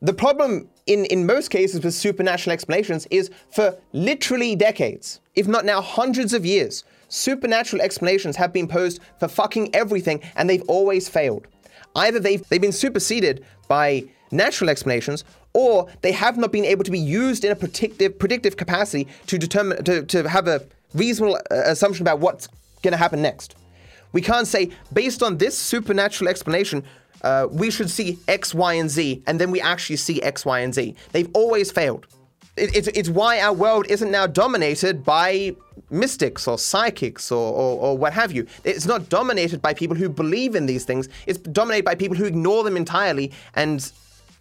The 0.01 0.13
problem 0.13 0.69
in, 0.87 1.05
in 1.05 1.25
most 1.25 1.49
cases 1.49 1.83
with 1.83 1.93
supernatural 1.93 2.53
explanations 2.53 3.07
is 3.09 3.31
for 3.51 3.77
literally 3.93 4.55
decades, 4.55 5.19
if 5.35 5.47
not 5.47 5.65
now 5.65 5.81
hundreds 5.81 6.33
of 6.33 6.45
years, 6.45 6.83
supernatural 7.09 7.81
explanations 7.81 8.35
have 8.35 8.51
been 8.51 8.67
posed 8.67 8.99
for 9.19 9.27
fucking 9.27 9.73
everything 9.73 10.21
and 10.35 10.49
they've 10.49 10.67
always 10.67 11.07
failed. 11.07 11.47
Either 11.95 12.19
they've, 12.19 12.47
they've 12.49 12.61
been 12.61 12.71
superseded 12.71 13.45
by 13.67 14.03
natural 14.31 14.69
explanations 14.69 15.23
or 15.53 15.89
they 16.01 16.11
have 16.11 16.37
not 16.37 16.51
been 16.51 16.65
able 16.65 16.83
to 16.83 16.91
be 16.91 16.99
used 16.99 17.45
in 17.45 17.51
a 17.51 17.55
predictive, 17.55 18.19
predictive 18.19 18.57
capacity 18.57 19.07
to 19.27 19.37
determine 19.37 19.83
to, 19.85 20.03
to 20.03 20.27
have 20.27 20.47
a 20.47 20.61
reasonable 20.93 21.35
uh, 21.35 21.61
assumption 21.65 22.03
about 22.03 22.19
what's 22.19 22.47
going 22.81 22.91
to 22.91 22.97
happen 22.97 23.21
next. 23.21 23.55
We 24.11 24.21
can't 24.21 24.47
say, 24.47 24.71
based 24.93 25.23
on 25.23 25.37
this 25.37 25.57
supernatural 25.57 26.29
explanation, 26.29 26.83
uh, 27.25 27.47
we 27.51 27.71
should 27.71 27.89
see 27.89 28.19
X, 28.27 28.53
Y, 28.53 28.73
and 28.75 28.89
Z, 28.89 29.23
and 29.25 29.41
then 29.41 29.49
we 29.49 29.59
actually 29.59 29.95
see 29.95 30.21
X, 30.21 30.45
Y, 30.45 30.59
and 30.59 30.73
Z. 30.73 30.95
They've 31.11 31.29
always 31.33 31.71
failed. 31.71 32.07
It, 32.55 32.73
it's, 32.75 32.87
it's 32.89 33.09
why 33.09 33.41
our 33.41 33.51
world 33.51 33.87
isn't 33.89 34.11
now 34.11 34.27
dominated 34.27 35.03
by 35.03 35.55
mystics 35.89 36.47
or 36.47 36.57
psychics 36.57 37.31
or, 37.31 37.53
or, 37.53 37.79
or, 37.81 37.97
what 37.97 38.13
have 38.13 38.31
you. 38.31 38.45
It's 38.63 38.85
not 38.85 39.09
dominated 39.09 39.61
by 39.61 39.73
people 39.73 39.97
who 39.97 40.07
believe 40.07 40.55
in 40.55 40.67
these 40.67 40.85
things. 40.85 41.09
It's 41.25 41.39
dominated 41.39 41.83
by 41.83 41.95
people 41.95 42.15
who 42.15 42.25
ignore 42.25 42.63
them 42.63 42.77
entirely 42.77 43.31
and 43.55 43.91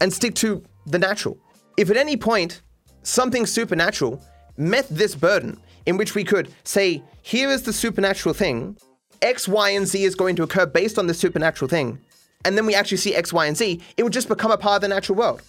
and 0.00 0.12
stick 0.12 0.34
to 0.36 0.62
the 0.86 0.98
natural. 0.98 1.38
If 1.76 1.90
at 1.90 1.96
any 1.96 2.16
point 2.16 2.60
something 3.02 3.46
supernatural 3.46 4.22
met 4.56 4.86
this 4.90 5.14
burden 5.14 5.58
in 5.86 5.96
which 5.96 6.14
we 6.14 6.24
could 6.24 6.52
say, 6.64 7.02
here 7.22 7.48
is 7.48 7.62
the 7.62 7.72
supernatural 7.72 8.34
thing, 8.34 8.76
X, 9.22 9.48
Y, 9.48 9.70
and 9.70 9.86
Z 9.86 10.04
is 10.04 10.14
going 10.14 10.36
to 10.36 10.42
occur 10.42 10.66
based 10.66 10.98
on 10.98 11.06
the 11.06 11.14
supernatural 11.14 11.68
thing, 11.68 11.98
and 12.44 12.56
then 12.56 12.66
we 12.66 12.74
actually 12.74 12.98
see 12.98 13.14
X, 13.14 13.32
Y, 13.32 13.46
and 13.46 13.56
Z, 13.56 13.80
it 13.96 14.02
would 14.02 14.12
just 14.12 14.28
become 14.28 14.50
a 14.50 14.58
part 14.58 14.76
of 14.76 14.82
the 14.82 14.88
natural 14.88 15.16
world. 15.16 15.42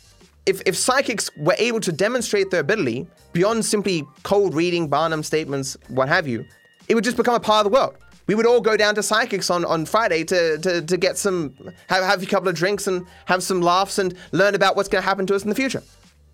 If, 0.46 0.62
if 0.66 0.75
psychics 0.75 1.30
were 1.38 1.56
able 1.58 1.80
to 1.82 1.92
demonstrate 1.92 2.52
their 2.52 2.60
ability 2.60 3.08
beyond 3.34 3.66
simply 3.66 4.06
cold 4.24 4.54
reading, 4.54 4.88
Barnum 4.88 5.24
statements, 5.24 5.75
what 5.88 6.08
have 6.08 6.28
you, 6.28 6.46
it 6.88 6.96
would 6.96 7.04
just 7.04 7.18
become 7.18 7.34
a 7.34 7.40
part 7.40 7.66
of 7.66 7.72
the 7.72 7.75
world. 7.75 7.96
We 8.28 8.36
would 8.36 8.46
all 8.46 8.62
go 8.62 8.78
down 8.78 8.96
to 8.96 9.04
psychics 9.04 9.50
on, 9.50 9.66
on 9.66 9.86
Friday 9.86 10.24
to, 10.25 10.58
to, 10.60 10.82
to 10.82 10.98
get 10.98 11.18
some, 11.18 11.56
have, 11.88 12.04
have 12.04 12.24
a 12.24 12.25
couple 12.25 12.50
of 12.50 12.56
drinks 12.56 12.88
and 12.88 13.06
have 13.25 13.44
some 13.44 13.62
laughs 13.62 14.00
and 14.00 14.16
learn 14.32 14.56
about 14.56 14.75
what's 14.75 14.90
going 14.90 15.02
to 15.02 15.08
happen 15.08 15.25
to 15.28 15.36
us 15.36 15.44
in 15.44 15.50
the 15.50 15.56
future. 15.56 15.84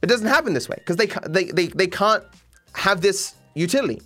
It 0.02 0.08
doesn't 0.08 0.28
happen 0.28 0.54
this 0.54 0.68
way 0.68 0.76
because 0.78 0.98
they, 0.98 1.08
they, 1.28 1.46
they, 1.46 1.68
they 1.68 1.88
can't 1.88 2.24
have 2.76 3.02
this 3.02 3.36
utility. 3.56 4.02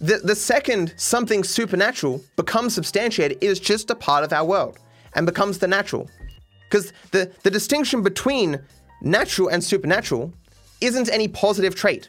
The, 0.00 0.18
the 0.18 0.34
second 0.34 0.94
something 0.96 1.42
supernatural 1.42 2.22
becomes 2.36 2.74
substantiated, 2.74 3.38
it 3.40 3.46
is 3.46 3.58
just 3.58 3.90
a 3.90 3.94
part 3.94 4.24
of 4.24 4.32
our 4.32 4.44
world 4.44 4.78
and 5.18 5.26
becomes 5.26 5.58
the 5.58 5.66
natural. 5.66 6.08
Because 6.70 6.92
the, 7.10 7.30
the 7.42 7.50
distinction 7.50 8.02
between 8.02 8.60
natural 9.02 9.48
and 9.48 9.62
supernatural 9.62 10.32
isn't 10.80 11.10
any 11.10 11.26
positive 11.26 11.74
trait. 11.74 12.08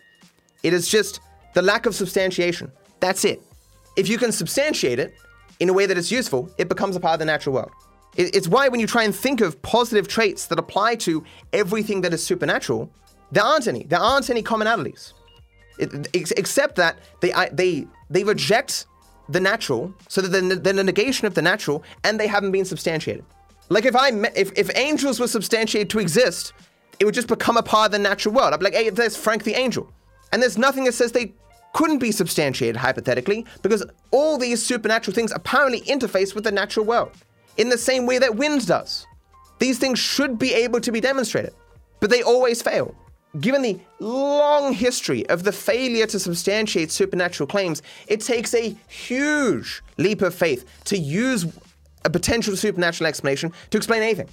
It 0.61 0.73
is 0.73 0.87
just 0.87 1.19
the 1.55 1.63
lack 1.63 1.87
of 1.87 1.95
substantiation. 1.95 2.71
That's 2.99 3.25
it. 3.25 3.41
If 3.97 4.07
you 4.07 4.19
can 4.19 4.31
substantiate 4.31 4.99
it 4.99 5.15
in 5.59 5.69
a 5.69 5.73
way 5.73 5.87
that 5.87 5.97
is 5.97 6.11
useful, 6.11 6.51
it 6.59 6.69
becomes 6.69 6.95
a 6.95 6.99
part 6.99 7.13
of 7.13 7.19
the 7.19 7.25
natural 7.25 7.55
world. 7.55 7.71
It's 8.15 8.47
why 8.47 8.67
when 8.67 8.79
you 8.79 8.85
try 8.85 9.03
and 9.03 9.15
think 9.15 9.41
of 9.41 9.59
positive 9.63 10.07
traits 10.07 10.45
that 10.47 10.59
apply 10.59 10.95
to 11.07 11.23
everything 11.51 12.01
that 12.01 12.13
is 12.13 12.23
supernatural, 12.23 12.91
there 13.31 13.43
aren't 13.43 13.67
any. 13.67 13.85
There 13.85 13.99
aren't 13.99 14.29
any 14.29 14.43
commonalities. 14.43 15.13
It, 15.79 16.09
except 16.13 16.75
that 16.75 16.99
they, 17.21 17.31
they, 17.53 17.87
they 18.09 18.23
reject 18.23 18.85
the 19.29 19.39
natural, 19.39 19.93
so 20.07 20.21
that 20.21 20.29
they're 20.63 20.73
the 20.73 20.83
negation 20.83 21.27
of 21.27 21.33
the 21.35 21.41
natural, 21.41 21.83
and 22.03 22.19
they 22.19 22.27
haven't 22.27 22.51
been 22.51 22.65
substantiated. 22.65 23.23
Like 23.69 23.85
if 23.85 23.95
I 23.95 24.09
if, 24.35 24.51
if 24.57 24.75
angels 24.75 25.19
were 25.19 25.27
substantiated 25.27 25.89
to 25.91 25.99
exist, 25.99 26.53
it 26.99 27.05
would 27.05 27.13
just 27.13 27.27
become 27.27 27.55
a 27.55 27.63
part 27.63 27.85
of 27.87 27.91
the 27.91 27.99
natural 27.99 28.33
world. 28.33 28.53
I'd 28.53 28.59
be 28.59 28.65
like, 28.65 28.73
hey, 28.73 28.89
there's 28.89 29.15
Frank 29.15 29.43
the 29.43 29.53
angel. 29.53 29.91
And 30.31 30.41
there's 30.41 30.57
nothing 30.57 30.83
that 30.83 30.93
says 30.93 31.11
they 31.11 31.33
couldn't 31.73 31.99
be 31.99 32.11
substantiated 32.11 32.75
hypothetically, 32.75 33.45
because 33.61 33.85
all 34.11 34.37
these 34.37 34.65
supernatural 34.65 35.13
things 35.13 35.31
apparently 35.31 35.81
interface 35.81 36.33
with 36.33 36.43
the 36.43 36.51
natural 36.51 36.85
world 36.85 37.11
in 37.57 37.69
the 37.69 37.77
same 37.77 38.07
way 38.07 38.17
that 38.17 38.35
wind 38.35 38.65
does. 38.65 39.05
These 39.59 39.77
things 39.77 39.99
should 39.99 40.39
be 40.39 40.53
able 40.53 40.81
to 40.81 40.91
be 40.91 40.99
demonstrated, 40.99 41.53
but 41.99 42.09
they 42.09 42.23
always 42.23 42.61
fail. 42.61 42.95
Given 43.39 43.61
the 43.61 43.79
long 43.99 44.73
history 44.73 45.27
of 45.29 45.43
the 45.43 45.51
failure 45.51 46.07
to 46.07 46.19
substantiate 46.19 46.91
supernatural 46.91 47.45
claims, 47.45 47.83
it 48.07 48.21
takes 48.21 48.55
a 48.55 48.75
huge 48.87 49.83
leap 49.97 50.23
of 50.23 50.33
faith 50.33 50.65
to 50.85 50.97
use 50.97 51.45
a 52.05 52.09
potential 52.09 52.55
supernatural 52.55 53.07
explanation 53.07 53.53
to 53.69 53.77
explain 53.77 54.01
anything. 54.01 54.29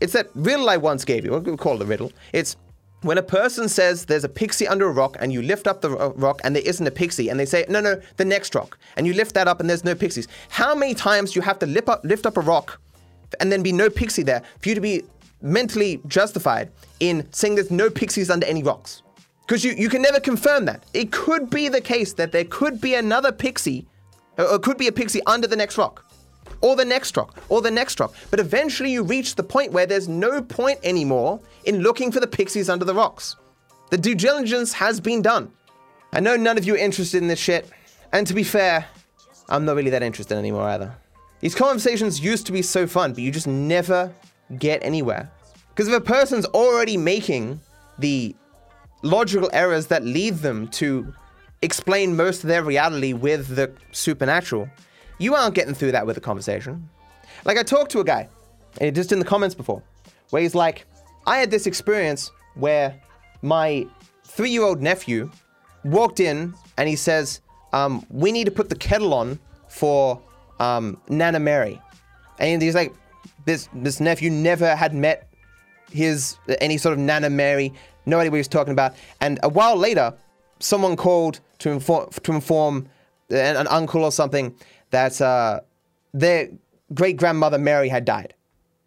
It's 0.00 0.14
that 0.14 0.30
riddle 0.34 0.70
I 0.70 0.78
once 0.78 1.04
gave 1.04 1.24
you. 1.24 1.32
We'll 1.32 1.58
call 1.58 1.76
it 1.76 1.82
a 1.82 1.84
riddle. 1.84 2.12
It's 2.32 2.56
when 3.02 3.18
a 3.18 3.22
person 3.22 3.68
says 3.68 4.06
there's 4.06 4.24
a 4.24 4.28
pixie 4.28 4.66
under 4.66 4.86
a 4.86 4.92
rock 4.92 5.18
and 5.20 5.32
you 5.32 5.42
lift 5.42 5.66
up 5.66 5.82
the 5.82 5.90
rock 5.90 6.40
and 6.42 6.56
there 6.56 6.62
isn't 6.64 6.86
a 6.86 6.90
pixie 6.90 7.28
and 7.28 7.38
they 7.38 7.46
say, 7.46 7.66
no, 7.68 7.80
no, 7.80 8.00
the 8.16 8.24
next 8.24 8.54
rock. 8.54 8.78
And 8.96 9.06
you 9.06 9.12
lift 9.12 9.34
that 9.34 9.48
up 9.48 9.60
and 9.60 9.68
there's 9.68 9.84
no 9.84 9.94
pixies. 9.94 10.28
How 10.48 10.74
many 10.74 10.94
times 10.94 11.32
do 11.32 11.40
you 11.40 11.42
have 11.42 11.58
to 11.58 11.66
lift 11.66 11.88
up, 11.90 12.04
lift 12.04 12.24
up 12.24 12.38
a 12.38 12.40
rock 12.40 12.80
and 13.38 13.52
then 13.52 13.62
be 13.62 13.72
no 13.72 13.90
pixie 13.90 14.22
there 14.22 14.42
for 14.60 14.68
you 14.70 14.74
to 14.74 14.80
be 14.80 15.02
mentally 15.42 16.00
justified 16.06 16.70
in 16.98 17.26
saying 17.32 17.54
there's 17.54 17.70
no 17.70 17.90
pixies 17.90 18.30
under 18.30 18.46
any 18.46 18.62
rocks. 18.62 19.02
Because 19.46 19.64
you, 19.64 19.72
you 19.72 19.88
can 19.88 20.02
never 20.02 20.20
confirm 20.20 20.64
that. 20.66 20.84
It 20.94 21.10
could 21.10 21.50
be 21.50 21.68
the 21.68 21.80
case 21.80 22.12
that 22.14 22.30
there 22.30 22.44
could 22.44 22.80
be 22.80 22.94
another 22.94 23.32
pixie, 23.32 23.86
or 24.38 24.58
could 24.58 24.78
be 24.78 24.86
a 24.86 24.92
pixie 24.92 25.20
under 25.26 25.46
the 25.46 25.56
next 25.56 25.76
rock, 25.76 26.04
or 26.60 26.76
the 26.76 26.84
next 26.84 27.16
rock, 27.16 27.36
or 27.48 27.60
the 27.60 27.70
next 27.70 27.98
rock. 27.98 28.14
But 28.30 28.38
eventually 28.38 28.92
you 28.92 29.02
reach 29.02 29.34
the 29.34 29.42
point 29.42 29.72
where 29.72 29.86
there's 29.86 30.08
no 30.08 30.40
point 30.40 30.78
anymore 30.84 31.40
in 31.64 31.80
looking 31.80 32.12
for 32.12 32.20
the 32.20 32.26
pixies 32.26 32.70
under 32.70 32.84
the 32.84 32.94
rocks. 32.94 33.36
The 33.90 33.98
due 33.98 34.14
diligence 34.14 34.72
has 34.74 35.00
been 35.00 35.20
done. 35.20 35.50
I 36.12 36.20
know 36.20 36.36
none 36.36 36.56
of 36.56 36.64
you 36.64 36.74
are 36.74 36.78
interested 36.78 37.18
in 37.18 37.28
this 37.28 37.40
shit, 37.40 37.68
and 38.12 38.26
to 38.26 38.34
be 38.34 38.44
fair, 38.44 38.86
I'm 39.48 39.64
not 39.64 39.74
really 39.74 39.90
that 39.90 40.02
interested 40.02 40.36
anymore 40.36 40.68
either. 40.68 40.94
These 41.40 41.56
conversations 41.56 42.20
used 42.20 42.46
to 42.46 42.52
be 42.52 42.62
so 42.62 42.86
fun, 42.86 43.14
but 43.14 43.22
you 43.22 43.32
just 43.32 43.48
never 43.48 44.14
get 44.58 44.82
anywhere. 44.84 45.30
Because 45.68 45.88
if 45.88 45.94
a 45.94 46.00
person's 46.00 46.46
already 46.46 46.96
making 46.96 47.60
the 47.98 48.34
logical 49.02 49.48
errors 49.52 49.86
that 49.86 50.04
lead 50.04 50.36
them 50.36 50.68
to 50.68 51.12
explain 51.62 52.16
most 52.16 52.42
of 52.42 52.48
their 52.48 52.62
reality 52.62 53.12
with 53.12 53.54
the 53.54 53.72
supernatural, 53.92 54.68
you 55.18 55.34
aren't 55.34 55.54
getting 55.54 55.74
through 55.74 55.92
that 55.92 56.06
with 56.06 56.16
a 56.16 56.20
conversation. 56.20 56.88
Like 57.44 57.58
I 57.58 57.62
talked 57.62 57.90
to 57.92 58.00
a 58.00 58.04
guy, 58.04 58.28
just 58.92 59.12
in 59.12 59.18
the 59.18 59.24
comments 59.24 59.54
before, 59.54 59.82
where 60.30 60.42
he's 60.42 60.54
like, 60.54 60.86
I 61.26 61.38
had 61.38 61.50
this 61.50 61.66
experience 61.66 62.30
where 62.54 63.00
my 63.42 63.86
three 64.24 64.50
year 64.50 64.62
old 64.62 64.82
nephew 64.82 65.30
walked 65.84 66.20
in 66.20 66.54
and 66.76 66.88
he 66.88 66.96
says, 66.96 67.40
um, 67.72 68.04
We 68.10 68.32
need 68.32 68.44
to 68.44 68.50
put 68.50 68.68
the 68.68 68.74
kettle 68.74 69.14
on 69.14 69.38
for 69.68 70.20
um, 70.58 71.00
Nana 71.08 71.40
Mary. 71.40 71.80
And 72.38 72.62
he's 72.62 72.74
like, 72.74 72.94
this 73.50 73.68
this 73.74 74.00
nephew 74.00 74.30
never 74.30 74.76
had 74.76 74.94
met 74.94 75.28
his 75.90 76.38
any 76.60 76.78
sort 76.78 76.92
of 76.92 76.98
Nana 76.98 77.30
Mary, 77.30 77.72
no 78.06 78.18
idea 78.18 78.30
what 78.30 78.36
he 78.36 78.40
was 78.40 78.48
talking 78.48 78.72
about. 78.72 78.94
And 79.20 79.38
a 79.42 79.48
while 79.48 79.76
later, 79.76 80.14
someone 80.60 80.96
called 80.96 81.40
to 81.58 81.70
inform 81.70 82.10
to 82.10 82.32
inform 82.32 82.88
an, 83.30 83.56
an 83.56 83.66
uncle 83.66 84.04
or 84.04 84.12
something 84.12 84.54
that 84.90 85.20
uh, 85.20 85.60
their 86.14 86.48
great 86.94 87.16
grandmother 87.16 87.58
Mary 87.58 87.88
had 87.88 88.04
died. 88.04 88.34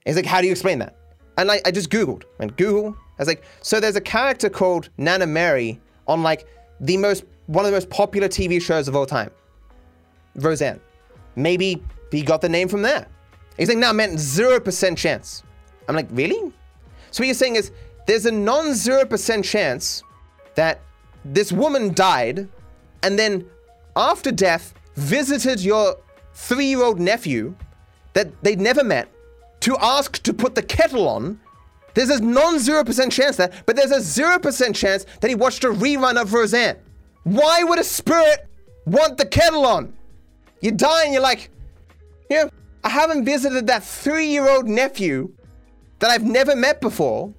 He's 0.06 0.16
like, 0.16 0.26
how 0.26 0.40
do 0.42 0.48
you 0.48 0.52
explain 0.52 0.80
that? 0.80 0.96
And 1.38 1.50
I, 1.52 1.62
I 1.66 1.72
just 1.72 1.90
Googled 1.90 2.24
and 2.40 2.56
Google. 2.58 2.96
I 3.18 3.22
was 3.22 3.28
like, 3.28 3.44
so 3.62 3.80
there's 3.80 3.96
a 3.96 4.02
character 4.02 4.50
called 4.50 4.90
Nana 4.98 5.28
Mary 5.28 5.80
on 6.08 6.24
like 6.24 6.48
the 6.80 6.98
most 6.98 7.26
one 7.48 7.66
of 7.66 7.72
the 7.72 7.76
most 7.76 7.90
popular 7.90 8.30
TV 8.30 8.62
shows 8.62 8.88
of 8.88 8.96
all 8.96 9.06
time, 9.06 9.32
Roseanne. 10.36 10.80
Maybe 11.36 11.84
he 12.12 12.22
got 12.22 12.42
the 12.42 12.50
name 12.50 12.70
from 12.70 12.82
there. 12.82 13.08
He's 13.58 13.68
saying, 13.68 13.80
no, 13.80 13.94
man, 13.94 14.16
0% 14.16 14.98
chance. 14.98 15.44
I'm 15.88 15.96
like, 15.96 16.08
really? 16.12 16.52
So 17.12 17.22
what 17.22 17.28
you're 17.28 17.36
saying 17.36 17.56
is 17.56 17.72
there's 18.08 18.26
a 18.26 18.32
non 18.32 18.68
0% 18.68 19.44
chance 19.44 20.04
that 20.56 20.82
this 21.26 21.52
woman 21.52 21.94
died 21.94 22.48
and 23.02 23.18
then 23.18 23.46
after 23.96 24.32
death 24.32 24.74
visited 24.96 25.62
your 25.62 25.98
three 26.34 26.66
year 26.66 26.84
old 26.84 27.00
nephew 27.00 27.56
that 28.14 28.44
they'd 28.44 28.62
never 28.62 28.84
met 28.84 29.10
to 29.62 29.78
ask 29.80 30.22
to 30.24 30.34
put 30.34 30.56
the 30.56 30.62
kettle 30.62 31.08
on. 31.08 31.40
There's 31.94 32.10
a 32.10 32.22
non 32.22 32.56
0% 32.56 33.12
chance 33.12 33.38
that, 33.38 33.54
but 33.66 33.76
there's 33.76 33.92
a 33.92 33.98
0% 33.98 34.76
chance 34.76 35.06
that 35.22 35.30
he 35.30 35.36
watched 35.36 35.64
a 35.64 35.68
rerun 35.68 36.20
of 36.20 36.34
Roseanne. 36.34 36.78
Why 37.24 37.64
would 37.64 37.80
a 37.80 37.84
spirit 37.84 38.48
want 38.86 39.18
the 39.18 39.26
kettle 39.26 39.66
on? 39.66 39.94
You 40.62 40.72
die 40.72 41.06
and 41.06 41.14
you're 41.14 41.22
like, 41.22 41.50
yeah, 42.30 42.50
I 42.84 42.90
haven't 42.90 43.26
visited 43.26 43.68
that 43.68 43.84
three 43.84 44.28
year 44.28 44.48
old 44.48 44.68
nephew 44.68 45.32
that 46.00 46.12
I've 46.12 46.24
never 46.24 46.56
met 46.56 46.82
before 46.82 47.34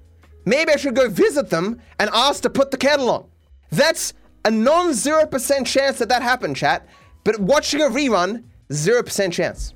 maybe 0.45 0.71
I 0.71 0.77
should 0.77 0.95
go 0.95 1.09
visit 1.09 1.49
them 1.49 1.81
and 1.99 2.09
ask 2.13 2.43
to 2.43 2.49
put 2.49 2.71
the 2.71 2.77
kettle 2.77 3.09
on. 3.09 3.25
That's 3.71 4.13
a 4.45 4.51
non 4.51 4.91
0% 4.91 5.65
chance 5.65 5.97
that 5.97 6.09
that 6.09 6.21
happened, 6.21 6.55
chat. 6.55 6.87
But 7.23 7.39
watching 7.39 7.81
a 7.81 7.85
rerun, 7.85 8.43
0% 8.69 9.33
chance. 9.33 9.73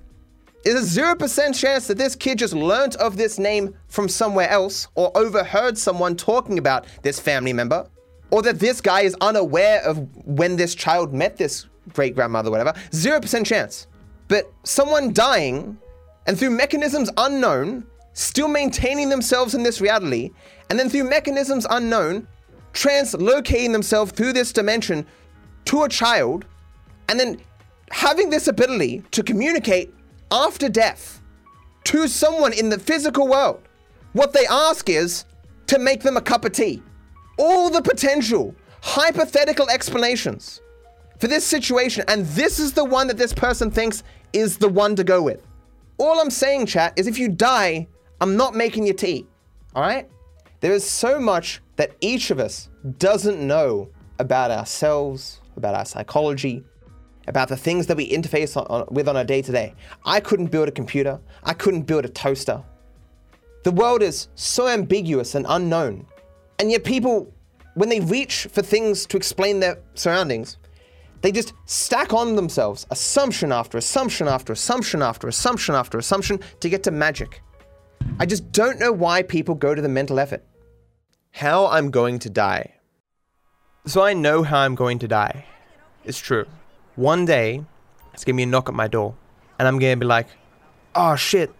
Is 0.66 0.98
a 0.98 1.02
0% 1.02 1.60
chance 1.60 1.88
that 1.88 1.98
this 1.98 2.16
kid 2.16 2.38
just 2.38 2.54
learnt 2.54 2.96
of 2.98 3.18
this 3.18 3.40
name 3.40 3.76
from 3.88 4.10
somewhere 4.10 4.50
else 4.50 4.88
or 4.96 5.16
overheard 5.18 5.78
someone 5.78 6.16
talking 6.16 6.60
about 6.60 6.86
this 7.02 7.20
family 7.20 7.54
member? 7.54 7.88
Or 8.32 8.42
that 8.44 8.60
this 8.60 8.80
guy 8.80 9.02
is 9.02 9.16
unaware 9.22 9.82
of 9.82 10.08
when 10.26 10.56
this 10.56 10.76
child 10.76 11.14
met 11.14 11.38
this 11.38 11.66
great 11.94 12.14
grandmother, 12.14 12.52
whatever? 12.52 12.74
0% 12.92 13.46
chance. 13.46 13.88
But 14.30 14.50
someone 14.64 15.12
dying 15.12 15.78
and 16.26 16.40
through 16.40 16.52
mechanisms 16.52 17.10
unknown, 17.18 17.86
still 18.14 18.48
maintaining 18.48 19.10
themselves 19.10 19.54
in 19.56 19.64
this 19.64 19.82
reality, 19.82 20.32
and 20.70 20.80
then 20.80 20.88
through 20.88 21.10
mechanisms 21.10 21.66
unknown, 21.70 22.28
translocating 22.74 23.74
themselves 23.74 24.12
through 24.12 24.34
this 24.34 24.54
dimension 24.54 25.06
to 25.66 25.84
a 25.84 25.90
child, 25.90 26.46
and 27.10 27.20
then 27.20 27.42
having 27.92 28.30
this 28.30 28.48
ability 28.48 29.04
to 29.12 29.24
communicate 29.24 29.94
after 30.32 30.70
death 30.70 31.22
to 31.86 32.08
someone 32.08 32.54
in 32.54 32.70
the 32.70 32.78
physical 32.78 33.28
world. 33.28 33.62
What 34.14 34.34
they 34.34 34.46
ask 34.46 34.90
is 34.90 35.26
to 35.68 35.80
make 35.80 36.04
them 36.04 36.18
a 36.18 36.22
cup 36.22 36.46
of 36.46 36.52
tea. 36.52 36.84
All 37.38 37.70
the 37.72 37.82
potential 37.82 38.54
hypothetical 38.82 39.70
explanations 39.70 40.62
for 41.20 41.28
this 41.28 41.46
situation, 41.46 42.04
and 42.08 42.26
this 42.28 42.60
is 42.60 42.74
the 42.74 42.86
one 42.86 43.08
that 43.08 43.18
this 43.18 43.34
person 43.34 43.72
thinks 43.72 44.04
is 44.34 44.58
the 44.58 44.70
one 44.70 44.96
to 44.96 45.04
go 45.04 45.22
with. 45.22 45.46
All 45.98 46.20
I'm 46.20 46.30
saying, 46.30 46.68
chat, 46.68 46.94
is 46.98 47.08
if 47.08 47.18
you 47.18 47.30
die, 47.30 47.88
I'm 48.22 48.38
not 48.38 48.56
making 48.56 48.88
you 48.88 48.94
tea. 48.94 49.28
All 49.76 49.82
right? 49.82 50.10
There 50.62 50.74
is 50.74 50.90
so 50.90 51.20
much 51.20 51.62
that 51.78 51.96
each 52.02 52.32
of 52.32 52.40
us 52.40 52.70
doesn't 52.98 53.46
know 53.46 53.90
about 54.20 54.52
ourselves, 54.52 55.42
about 55.56 55.76
our 55.76 55.86
psychology, 55.86 56.64
about 57.28 57.48
the 57.48 57.56
things 57.56 57.88
that 57.88 57.96
we 57.96 58.10
interface 58.10 58.58
on, 58.58 58.66
on, 58.68 58.88
with 58.90 59.08
on 59.08 59.16
a 59.16 59.24
day 59.24 59.42
to 59.42 59.52
day. 59.52 59.74
I 60.04 60.20
couldn't 60.20 60.48
build 60.48 60.68
a 60.68 60.72
computer, 60.72 61.20
I 61.44 61.54
couldn't 61.54 61.84
build 61.84 62.06
a 62.06 62.10
toaster. 62.10 62.64
The 63.64 63.72
world 63.72 64.02
is 64.02 64.30
so 64.36 64.68
ambiguous 64.68 65.36
and 65.36 65.46
unknown. 65.48 66.06
And 66.60 66.72
yet, 66.72 66.84
people, 66.84 67.34
when 67.76 67.90
they 67.90 68.00
reach 68.00 68.48
for 68.52 68.62
things 68.62 69.06
to 69.08 69.18
explain 69.18 69.60
their 69.60 69.80
surroundings, 69.94 70.58
they 71.22 71.32
just 71.32 71.54
stack 71.66 72.14
on 72.14 72.36
themselves 72.36 72.88
assumption 72.92 73.52
after 73.52 73.78
assumption 73.78 74.28
after 74.28 74.54
assumption 74.54 75.02
after 75.02 75.28
assumption 75.28 75.76
after 75.76 75.98
assumption 75.98 76.40
to 76.60 76.70
get 76.70 76.84
to 76.84 76.92
magic. 76.92 77.42
I 78.20 78.26
just 78.26 78.52
don't 78.52 78.80
know 78.80 78.92
why 78.92 79.24
people 79.24 79.56
go 79.56 79.76
to 79.76 79.82
the 79.82 79.90
mental 79.90 80.20
effort. 80.20 80.44
How 81.32 81.68
I'm 81.68 81.92
going 81.92 82.20
to 82.20 82.30
die. 82.30 82.76
So 83.86 84.02
I 84.02 84.14
know 84.14 84.44
how 84.44 84.60
I'm 84.60 84.76
going 84.76 85.00
to 85.00 85.08
die. 85.08 85.46
It's 86.06 86.20
true. 86.20 86.46
One 86.96 87.26
day, 87.26 87.64
it's 88.14 88.24
gonna 88.24 88.38
be 88.38 88.44
a 88.44 88.46
knock 88.46 88.68
at 88.70 88.76
my 88.76 88.88
door, 88.88 89.16
and 89.58 89.68
I'm 89.68 89.80
gonna 89.80 89.98
be 89.98 90.06
like, 90.06 90.28
oh 90.96 91.16
shit, 91.16 91.54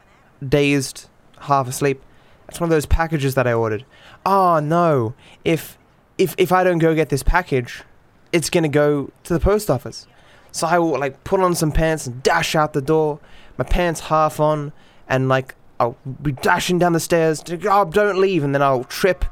dazed, 0.48 1.08
half 1.39 1.68
asleep. 1.68 2.01
It's 2.48 2.60
one 2.60 2.68
of 2.68 2.72
those 2.72 2.86
packages 2.86 3.36
that 3.36 3.48
I 3.48 3.54
ordered. 3.54 3.86
Oh 4.25 4.60
no, 4.60 5.13
if 5.46 5.78
if 6.18 6.36
if 6.38 6.51
I 6.51 6.63
don't 6.63 6.80
go 6.80 6.96
get 6.96 7.10
this 7.10 7.24
package, 7.24 7.84
it's 8.31 8.50
gonna 8.50 8.69
go 8.69 9.12
to 9.24 9.33
the 9.33 9.39
post 9.39 9.69
office. 9.69 10.07
So 10.51 10.67
I 10.67 10.79
will 10.79 11.00
like 11.00 11.24
put 11.24 11.39
on 11.39 11.55
some 11.55 11.71
pants 11.71 12.07
and 12.07 12.24
dash 12.24 12.55
out 12.55 12.74
the 12.74 12.81
door, 12.81 13.19
my 13.57 13.65
pants 13.65 14.01
half 14.01 14.39
on, 14.39 14.71
and 15.07 15.29
like 15.29 15.55
I'll 15.79 15.98
be 16.21 16.31
dashing 16.31 16.79
down 16.79 16.93
the 16.93 17.00
stairs. 17.00 17.41
To, 17.43 17.59
oh, 17.69 17.86
don't 17.86 18.19
leave, 18.19 18.43
and 18.43 18.53
then 18.53 18.62
I'll 18.62 18.83
trip, 18.83 19.25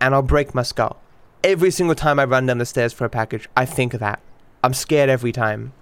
and 0.00 0.14
I'll 0.14 0.22
break 0.22 0.54
my 0.54 0.62
skull. 0.62 1.00
Every 1.42 1.70
single 1.70 1.94
time 1.94 2.18
I 2.18 2.24
run 2.24 2.46
down 2.46 2.58
the 2.58 2.66
stairs 2.66 2.92
for 2.92 3.04
a 3.04 3.10
package, 3.10 3.48
I 3.56 3.64
think 3.64 3.92
of 3.92 4.00
that. 4.00 4.20
I'm 4.62 4.72
scared 4.74 5.10
every 5.10 5.32
time. 5.32 5.72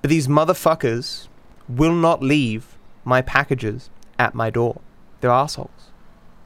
But 0.00 0.10
these 0.10 0.26
motherfuckers 0.26 1.28
will 1.68 1.94
not 1.94 2.22
leave 2.22 2.76
my 3.04 3.22
packages 3.22 3.88
at 4.18 4.34
my 4.34 4.50
door. 4.50 4.80
They're 5.20 5.30
assholes. 5.30 5.92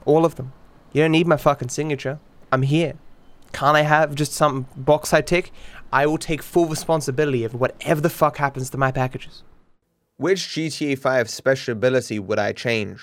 All 0.04 0.24
of 0.24 0.34
them. 0.34 0.52
You 0.92 1.02
don't 1.02 1.12
need 1.12 1.26
my 1.26 1.36
fucking 1.36 1.70
signature. 1.70 2.18
I'm 2.52 2.62
here. 2.62 2.94
Can't 3.56 3.76
I 3.76 3.80
have 3.80 4.14
just 4.14 4.32
some 4.32 4.66
box 4.76 5.12
I 5.12 5.22
tick? 5.22 5.50
I 5.90 6.06
will 6.06 6.18
take 6.18 6.42
full 6.42 6.66
responsibility 6.66 7.42
of 7.42 7.54
whatever 7.54 8.00
the 8.00 8.10
fuck 8.10 8.36
happens 8.36 8.68
to 8.70 8.78
my 8.78 8.92
packages. 8.92 9.42
Which 10.18 10.40
GTA 10.40 10.98
5 10.98 11.30
special 11.30 11.72
ability 11.72 12.18
would 12.18 12.38
I 12.38 12.52
change? 12.52 13.00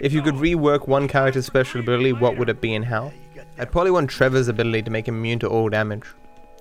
If 0.00 0.14
you 0.14 0.22
could 0.22 0.36
rework 0.36 0.88
one 0.88 1.08
character's 1.08 1.44
special 1.44 1.82
ability, 1.82 2.14
what 2.14 2.38
would 2.38 2.48
it 2.48 2.62
be 2.62 2.74
and 2.74 2.86
how? 2.86 3.12
I'd 3.58 3.70
probably 3.70 3.90
want 3.90 4.08
Trevor's 4.08 4.48
ability 4.48 4.82
to 4.82 4.90
make 4.90 5.06
him 5.06 5.16
immune 5.16 5.40
to 5.40 5.48
all 5.48 5.68
damage 5.68 6.06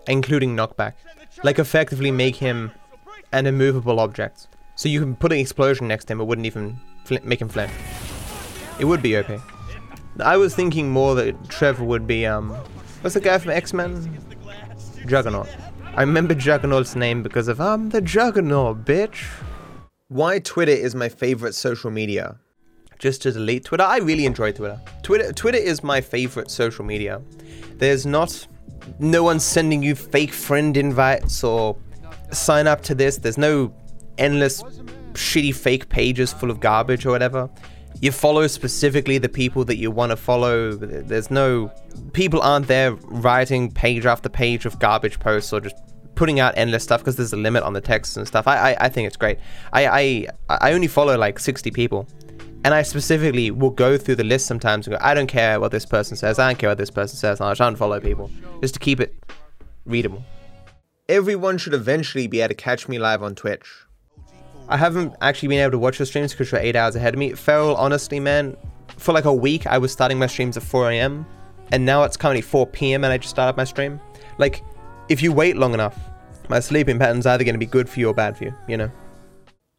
including 0.07 0.55
knockback. 0.55 0.93
Like 1.43 1.59
effectively 1.59 2.11
make 2.11 2.35
him 2.35 2.71
an 3.31 3.45
immovable 3.45 3.99
object. 3.99 4.47
So 4.75 4.89
you 4.89 4.99
can 4.99 5.15
put 5.15 5.31
an 5.31 5.39
explosion 5.39 5.87
next 5.87 6.05
to 6.05 6.13
him, 6.13 6.21
it 6.21 6.25
wouldn't 6.25 6.45
even 6.45 6.79
make 7.23 7.41
him 7.41 7.49
flinch. 7.49 7.71
It 8.79 8.85
would 8.85 9.01
be 9.01 9.17
OP. 9.17 9.56
I 10.19 10.37
was 10.37 10.55
thinking 10.55 10.89
more 10.89 11.15
that 11.15 11.49
Trevor 11.49 11.83
would 11.83 12.07
be, 12.07 12.25
um, 12.25 12.51
what's 13.01 13.13
the 13.13 13.21
guy 13.21 13.37
from 13.37 13.51
X-Men? 13.51 14.19
Juggernaut. 15.05 15.47
I 15.95 16.01
remember 16.01 16.33
Juggernaut's 16.33 16.95
name 16.95 17.23
because 17.23 17.47
of, 17.47 17.61
um, 17.61 17.89
the 17.89 18.01
Juggernaut, 18.01 18.85
bitch. 18.85 19.25
Why 20.09 20.39
Twitter 20.39 20.71
is 20.71 20.95
my 20.95 21.09
favorite 21.09 21.53
social 21.53 21.91
media. 21.91 22.37
Just 22.99 23.21
to 23.23 23.31
delete 23.31 23.65
Twitter, 23.65 23.83
I 23.83 23.97
really 23.97 24.25
enjoy 24.25 24.51
Twitter. 24.51 24.81
Twitter, 25.03 25.31
Twitter 25.31 25.57
is 25.57 25.83
my 25.83 26.01
favorite 26.01 26.49
social 26.49 26.83
media. 26.83 27.21
There's 27.75 28.05
not 28.05 28.47
no 28.99 29.23
one 29.23 29.39
sending 29.39 29.83
you 29.83 29.95
fake 29.95 30.33
friend 30.33 30.75
invites 30.75 31.43
or 31.43 31.77
sign 32.31 32.65
up 32.65 32.81
to 32.83 32.95
this. 32.95 33.17
There's 33.17 33.37
no 33.37 33.73
endless 34.17 34.63
shitty 35.13 35.53
fake 35.55 35.89
pages 35.89 36.33
full 36.33 36.49
of 36.49 36.59
garbage 36.59 37.05
or 37.05 37.11
whatever. 37.11 37.49
You 38.01 38.11
follow 38.11 38.47
specifically 38.47 39.17
the 39.17 39.29
people 39.29 39.65
that 39.65 39.77
you 39.77 39.89
want 39.89 40.11
to 40.11 40.15
follow. 40.15 40.73
There's 40.73 41.31
no 41.31 41.71
people 42.13 42.41
aren't 42.41 42.67
there 42.67 42.93
writing 42.93 43.71
page 43.71 44.05
after 44.05 44.29
page 44.29 44.65
of 44.65 44.77
garbage 44.79 45.19
posts 45.19 45.51
or 45.51 45.61
just 45.61 45.75
putting 46.15 46.39
out 46.39 46.53
endless 46.57 46.83
stuff 46.83 47.01
because 47.01 47.15
there's 47.15 47.33
a 47.33 47.37
limit 47.37 47.63
on 47.63 47.73
the 47.73 47.81
text 47.81 48.17
and 48.17 48.27
stuff. 48.27 48.47
I, 48.47 48.73
I, 48.73 48.85
I 48.85 48.89
think 48.89 49.07
it's 49.07 49.17
great. 49.17 49.39
I, 49.73 49.87
I 49.87 50.27
I 50.49 50.73
only 50.73 50.87
follow 50.87 51.17
like 51.17 51.39
60 51.39 51.71
people 51.71 52.07
and 52.63 52.73
I 52.73 52.81
specifically 52.81 53.51
will 53.51 53.69
go 53.69 53.97
through 53.97 54.15
the 54.15 54.23
list 54.23 54.45
sometimes 54.45 54.87
and 54.87 54.97
go, 54.97 55.03
I 55.03 55.13
don't 55.13 55.27
care 55.27 55.59
what 55.59 55.71
this 55.71 55.85
person 55.85 56.17
says, 56.17 56.37
I 56.37 56.49
don't 56.49 56.59
care 56.59 56.69
what 56.69 56.77
this 56.77 56.91
person 56.91 57.17
says, 57.17 57.37
try 57.37 57.67
and 57.67 57.77
follow 57.77 57.99
people 57.99 58.29
just 58.61 58.73
to 58.73 58.79
keep 58.79 58.99
it 58.99 59.15
readable. 59.85 60.23
Everyone 61.07 61.57
should 61.57 61.73
eventually 61.73 62.27
be 62.27 62.41
able 62.41 62.49
to 62.49 62.55
catch 62.55 62.89
me 62.89 62.99
live 62.99 63.23
on 63.23 63.35
Twitch. 63.35 63.65
I 64.69 64.77
haven't 64.77 65.15
actually 65.21 65.49
been 65.49 65.59
able 65.59 65.71
to 65.71 65.79
watch 65.79 65.97
the 65.97 66.05
streams 66.05 66.33
because 66.33 66.51
you're 66.51 66.59
eight 66.59 66.75
hours 66.75 66.95
ahead 66.95 67.13
of 67.13 67.19
me. 67.19 67.33
Feral, 67.33 67.75
honestly, 67.75 68.19
man, 68.19 68.57
for 68.97 69.13
like 69.13 69.25
a 69.25 69.33
week, 69.33 69.65
I 69.65 69.77
was 69.77 69.91
starting 69.91 70.19
my 70.19 70.27
streams 70.27 70.57
at 70.57 70.63
4 70.63 70.91
a.m. 70.91 71.25
and 71.71 71.85
now 71.85 72.03
it's 72.03 72.17
currently 72.17 72.41
4 72.41 72.67
p.m. 72.67 73.03
and 73.03 73.13
I 73.13 73.17
just 73.17 73.29
started 73.29 73.55
my 73.55 73.63
stream. 73.63 74.01
Like, 74.37 74.63
if 75.07 75.21
you 75.21 75.31
wait 75.31 75.55
long 75.55 75.73
enough, 75.73 75.97
my 76.49 76.59
sleeping 76.59 76.99
pattern's 76.99 77.25
either 77.25 77.43
going 77.43 77.55
to 77.55 77.59
be 77.59 77.65
good 77.65 77.89
for 77.89 77.99
you 77.99 78.09
or 78.09 78.13
bad 78.13 78.37
for 78.37 78.45
you, 78.45 78.53
you 78.67 78.75
know? 78.75 78.91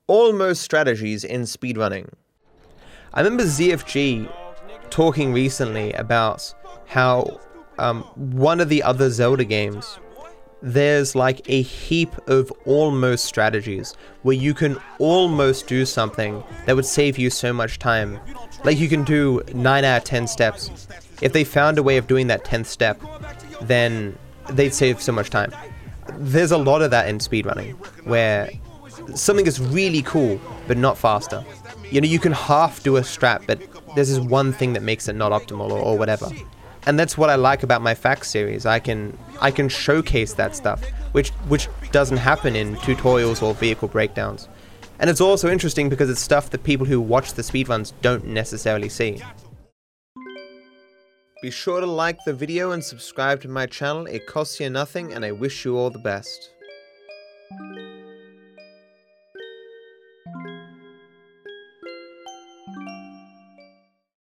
Almost 0.07 0.62
strategies 0.62 1.22
in 1.22 1.42
speedrunning. 1.42 2.11
I 3.12 3.20
remember 3.20 3.44
ZFG 3.44 4.31
talking 4.88 5.35
recently 5.35 5.92
about 5.92 6.55
how 6.87 7.40
um, 7.79 8.03
one 8.14 8.61
of 8.61 8.70
the 8.70 8.83
other 8.83 9.11
Zelda 9.11 9.44
games, 9.44 9.98
there's 10.61 11.14
like 11.14 11.49
a 11.49 11.62
heap 11.62 12.11
of 12.29 12.53
almost 12.64 13.25
strategies 13.25 13.94
where 14.23 14.37
you 14.37 14.55
can 14.55 14.77
almost 14.99 15.66
do 15.66 15.85
something 15.85 16.42
that 16.66 16.75
would 16.75 16.87
save 16.87 17.18
you 17.18 17.31
so 17.31 17.53
much 17.53 17.79
time. 17.79 18.18
Like 18.64 18.79
you 18.79 18.88
can 18.88 19.05
do 19.05 19.42
9 19.55 19.85
out 19.85 19.99
of 19.99 20.05
10 20.05 20.27
steps. 20.27 20.88
If 21.23 21.33
they 21.33 21.44
found 21.44 21.79
a 21.79 21.83
way 21.83 21.97
of 21.97 22.07
doing 22.07 22.27
that 22.29 22.44
10th 22.44 22.66
step, 22.66 23.01
then 23.62 24.16
they'd 24.51 24.75
save 24.75 25.01
so 25.01 25.12
much 25.12 25.31
time. 25.31 25.53
There's 26.14 26.53
a 26.53 26.59
lot 26.59 26.83
of 26.83 26.90
that 26.90 27.09
in 27.09 27.18
speedrunning, 27.18 27.75
where 28.05 28.51
something 29.14 29.47
is 29.47 29.61
really 29.61 30.03
cool, 30.03 30.40
but 30.66 30.77
not 30.77 30.97
faster 30.97 31.44
you 31.90 32.01
know, 32.01 32.07
you 32.07 32.18
can 32.18 32.33
half 32.33 32.83
do 32.83 32.97
a 32.97 33.01
strat, 33.01 33.47
but 33.47 33.61
there's 33.94 34.09
this 34.09 34.18
one 34.18 34.53
thing 34.53 34.75
that 34.75 34.83
makes 34.83 35.09
it 35.09 35.14
not 35.14 35.33
optimal 35.33 35.71
or, 35.71 35.79
or 35.79 35.99
whatever. 35.99 36.31
And 36.87 36.99
that's 36.99 37.19
what 37.19 37.31
I 37.31 37.35
like 37.35 37.62
about 37.62 37.83
my 37.83 37.95
facts 37.95 38.29
series. 38.31 38.67
I 38.67 38.79
can 38.79 39.17
I 39.41 39.51
can 39.51 39.69
showcase 39.69 40.35
that 40.35 40.57
stuff, 40.57 40.83
which 41.12 41.31
which 41.49 41.69
doesn't 41.93 42.19
happen 42.19 42.57
in 42.57 42.77
tutorials 42.77 43.43
or 43.43 43.55
vehicle 43.55 43.88
breakdowns. 43.88 44.49
And 44.99 45.09
it's 45.09 45.21
also 45.21 45.49
interesting 45.51 45.88
because 45.88 46.11
it's 46.11 46.21
stuff 46.21 46.51
that 46.51 46.64
people 46.64 46.87
who 46.87 47.01
watch 47.01 47.35
the 47.35 47.43
speedruns 47.43 47.93
don't 48.03 48.27
necessarily 48.27 48.88
see. 48.88 49.23
Be 51.41 51.53
sure 51.53 51.81
to 51.81 51.87
like 51.87 52.19
the 52.25 52.35
video 52.35 52.73
and 52.73 52.83
subscribe 52.83 53.41
to 53.43 53.49
my 53.49 53.67
channel. 53.67 54.07
It 54.07 54.27
costs 54.27 54.59
you 54.59 54.69
nothing 54.71 55.12
and 55.12 55.25
I 55.25 55.31
wish 55.31 55.64
you 55.64 55.77
all 55.77 55.91
the 55.91 56.01
best. 56.01 56.51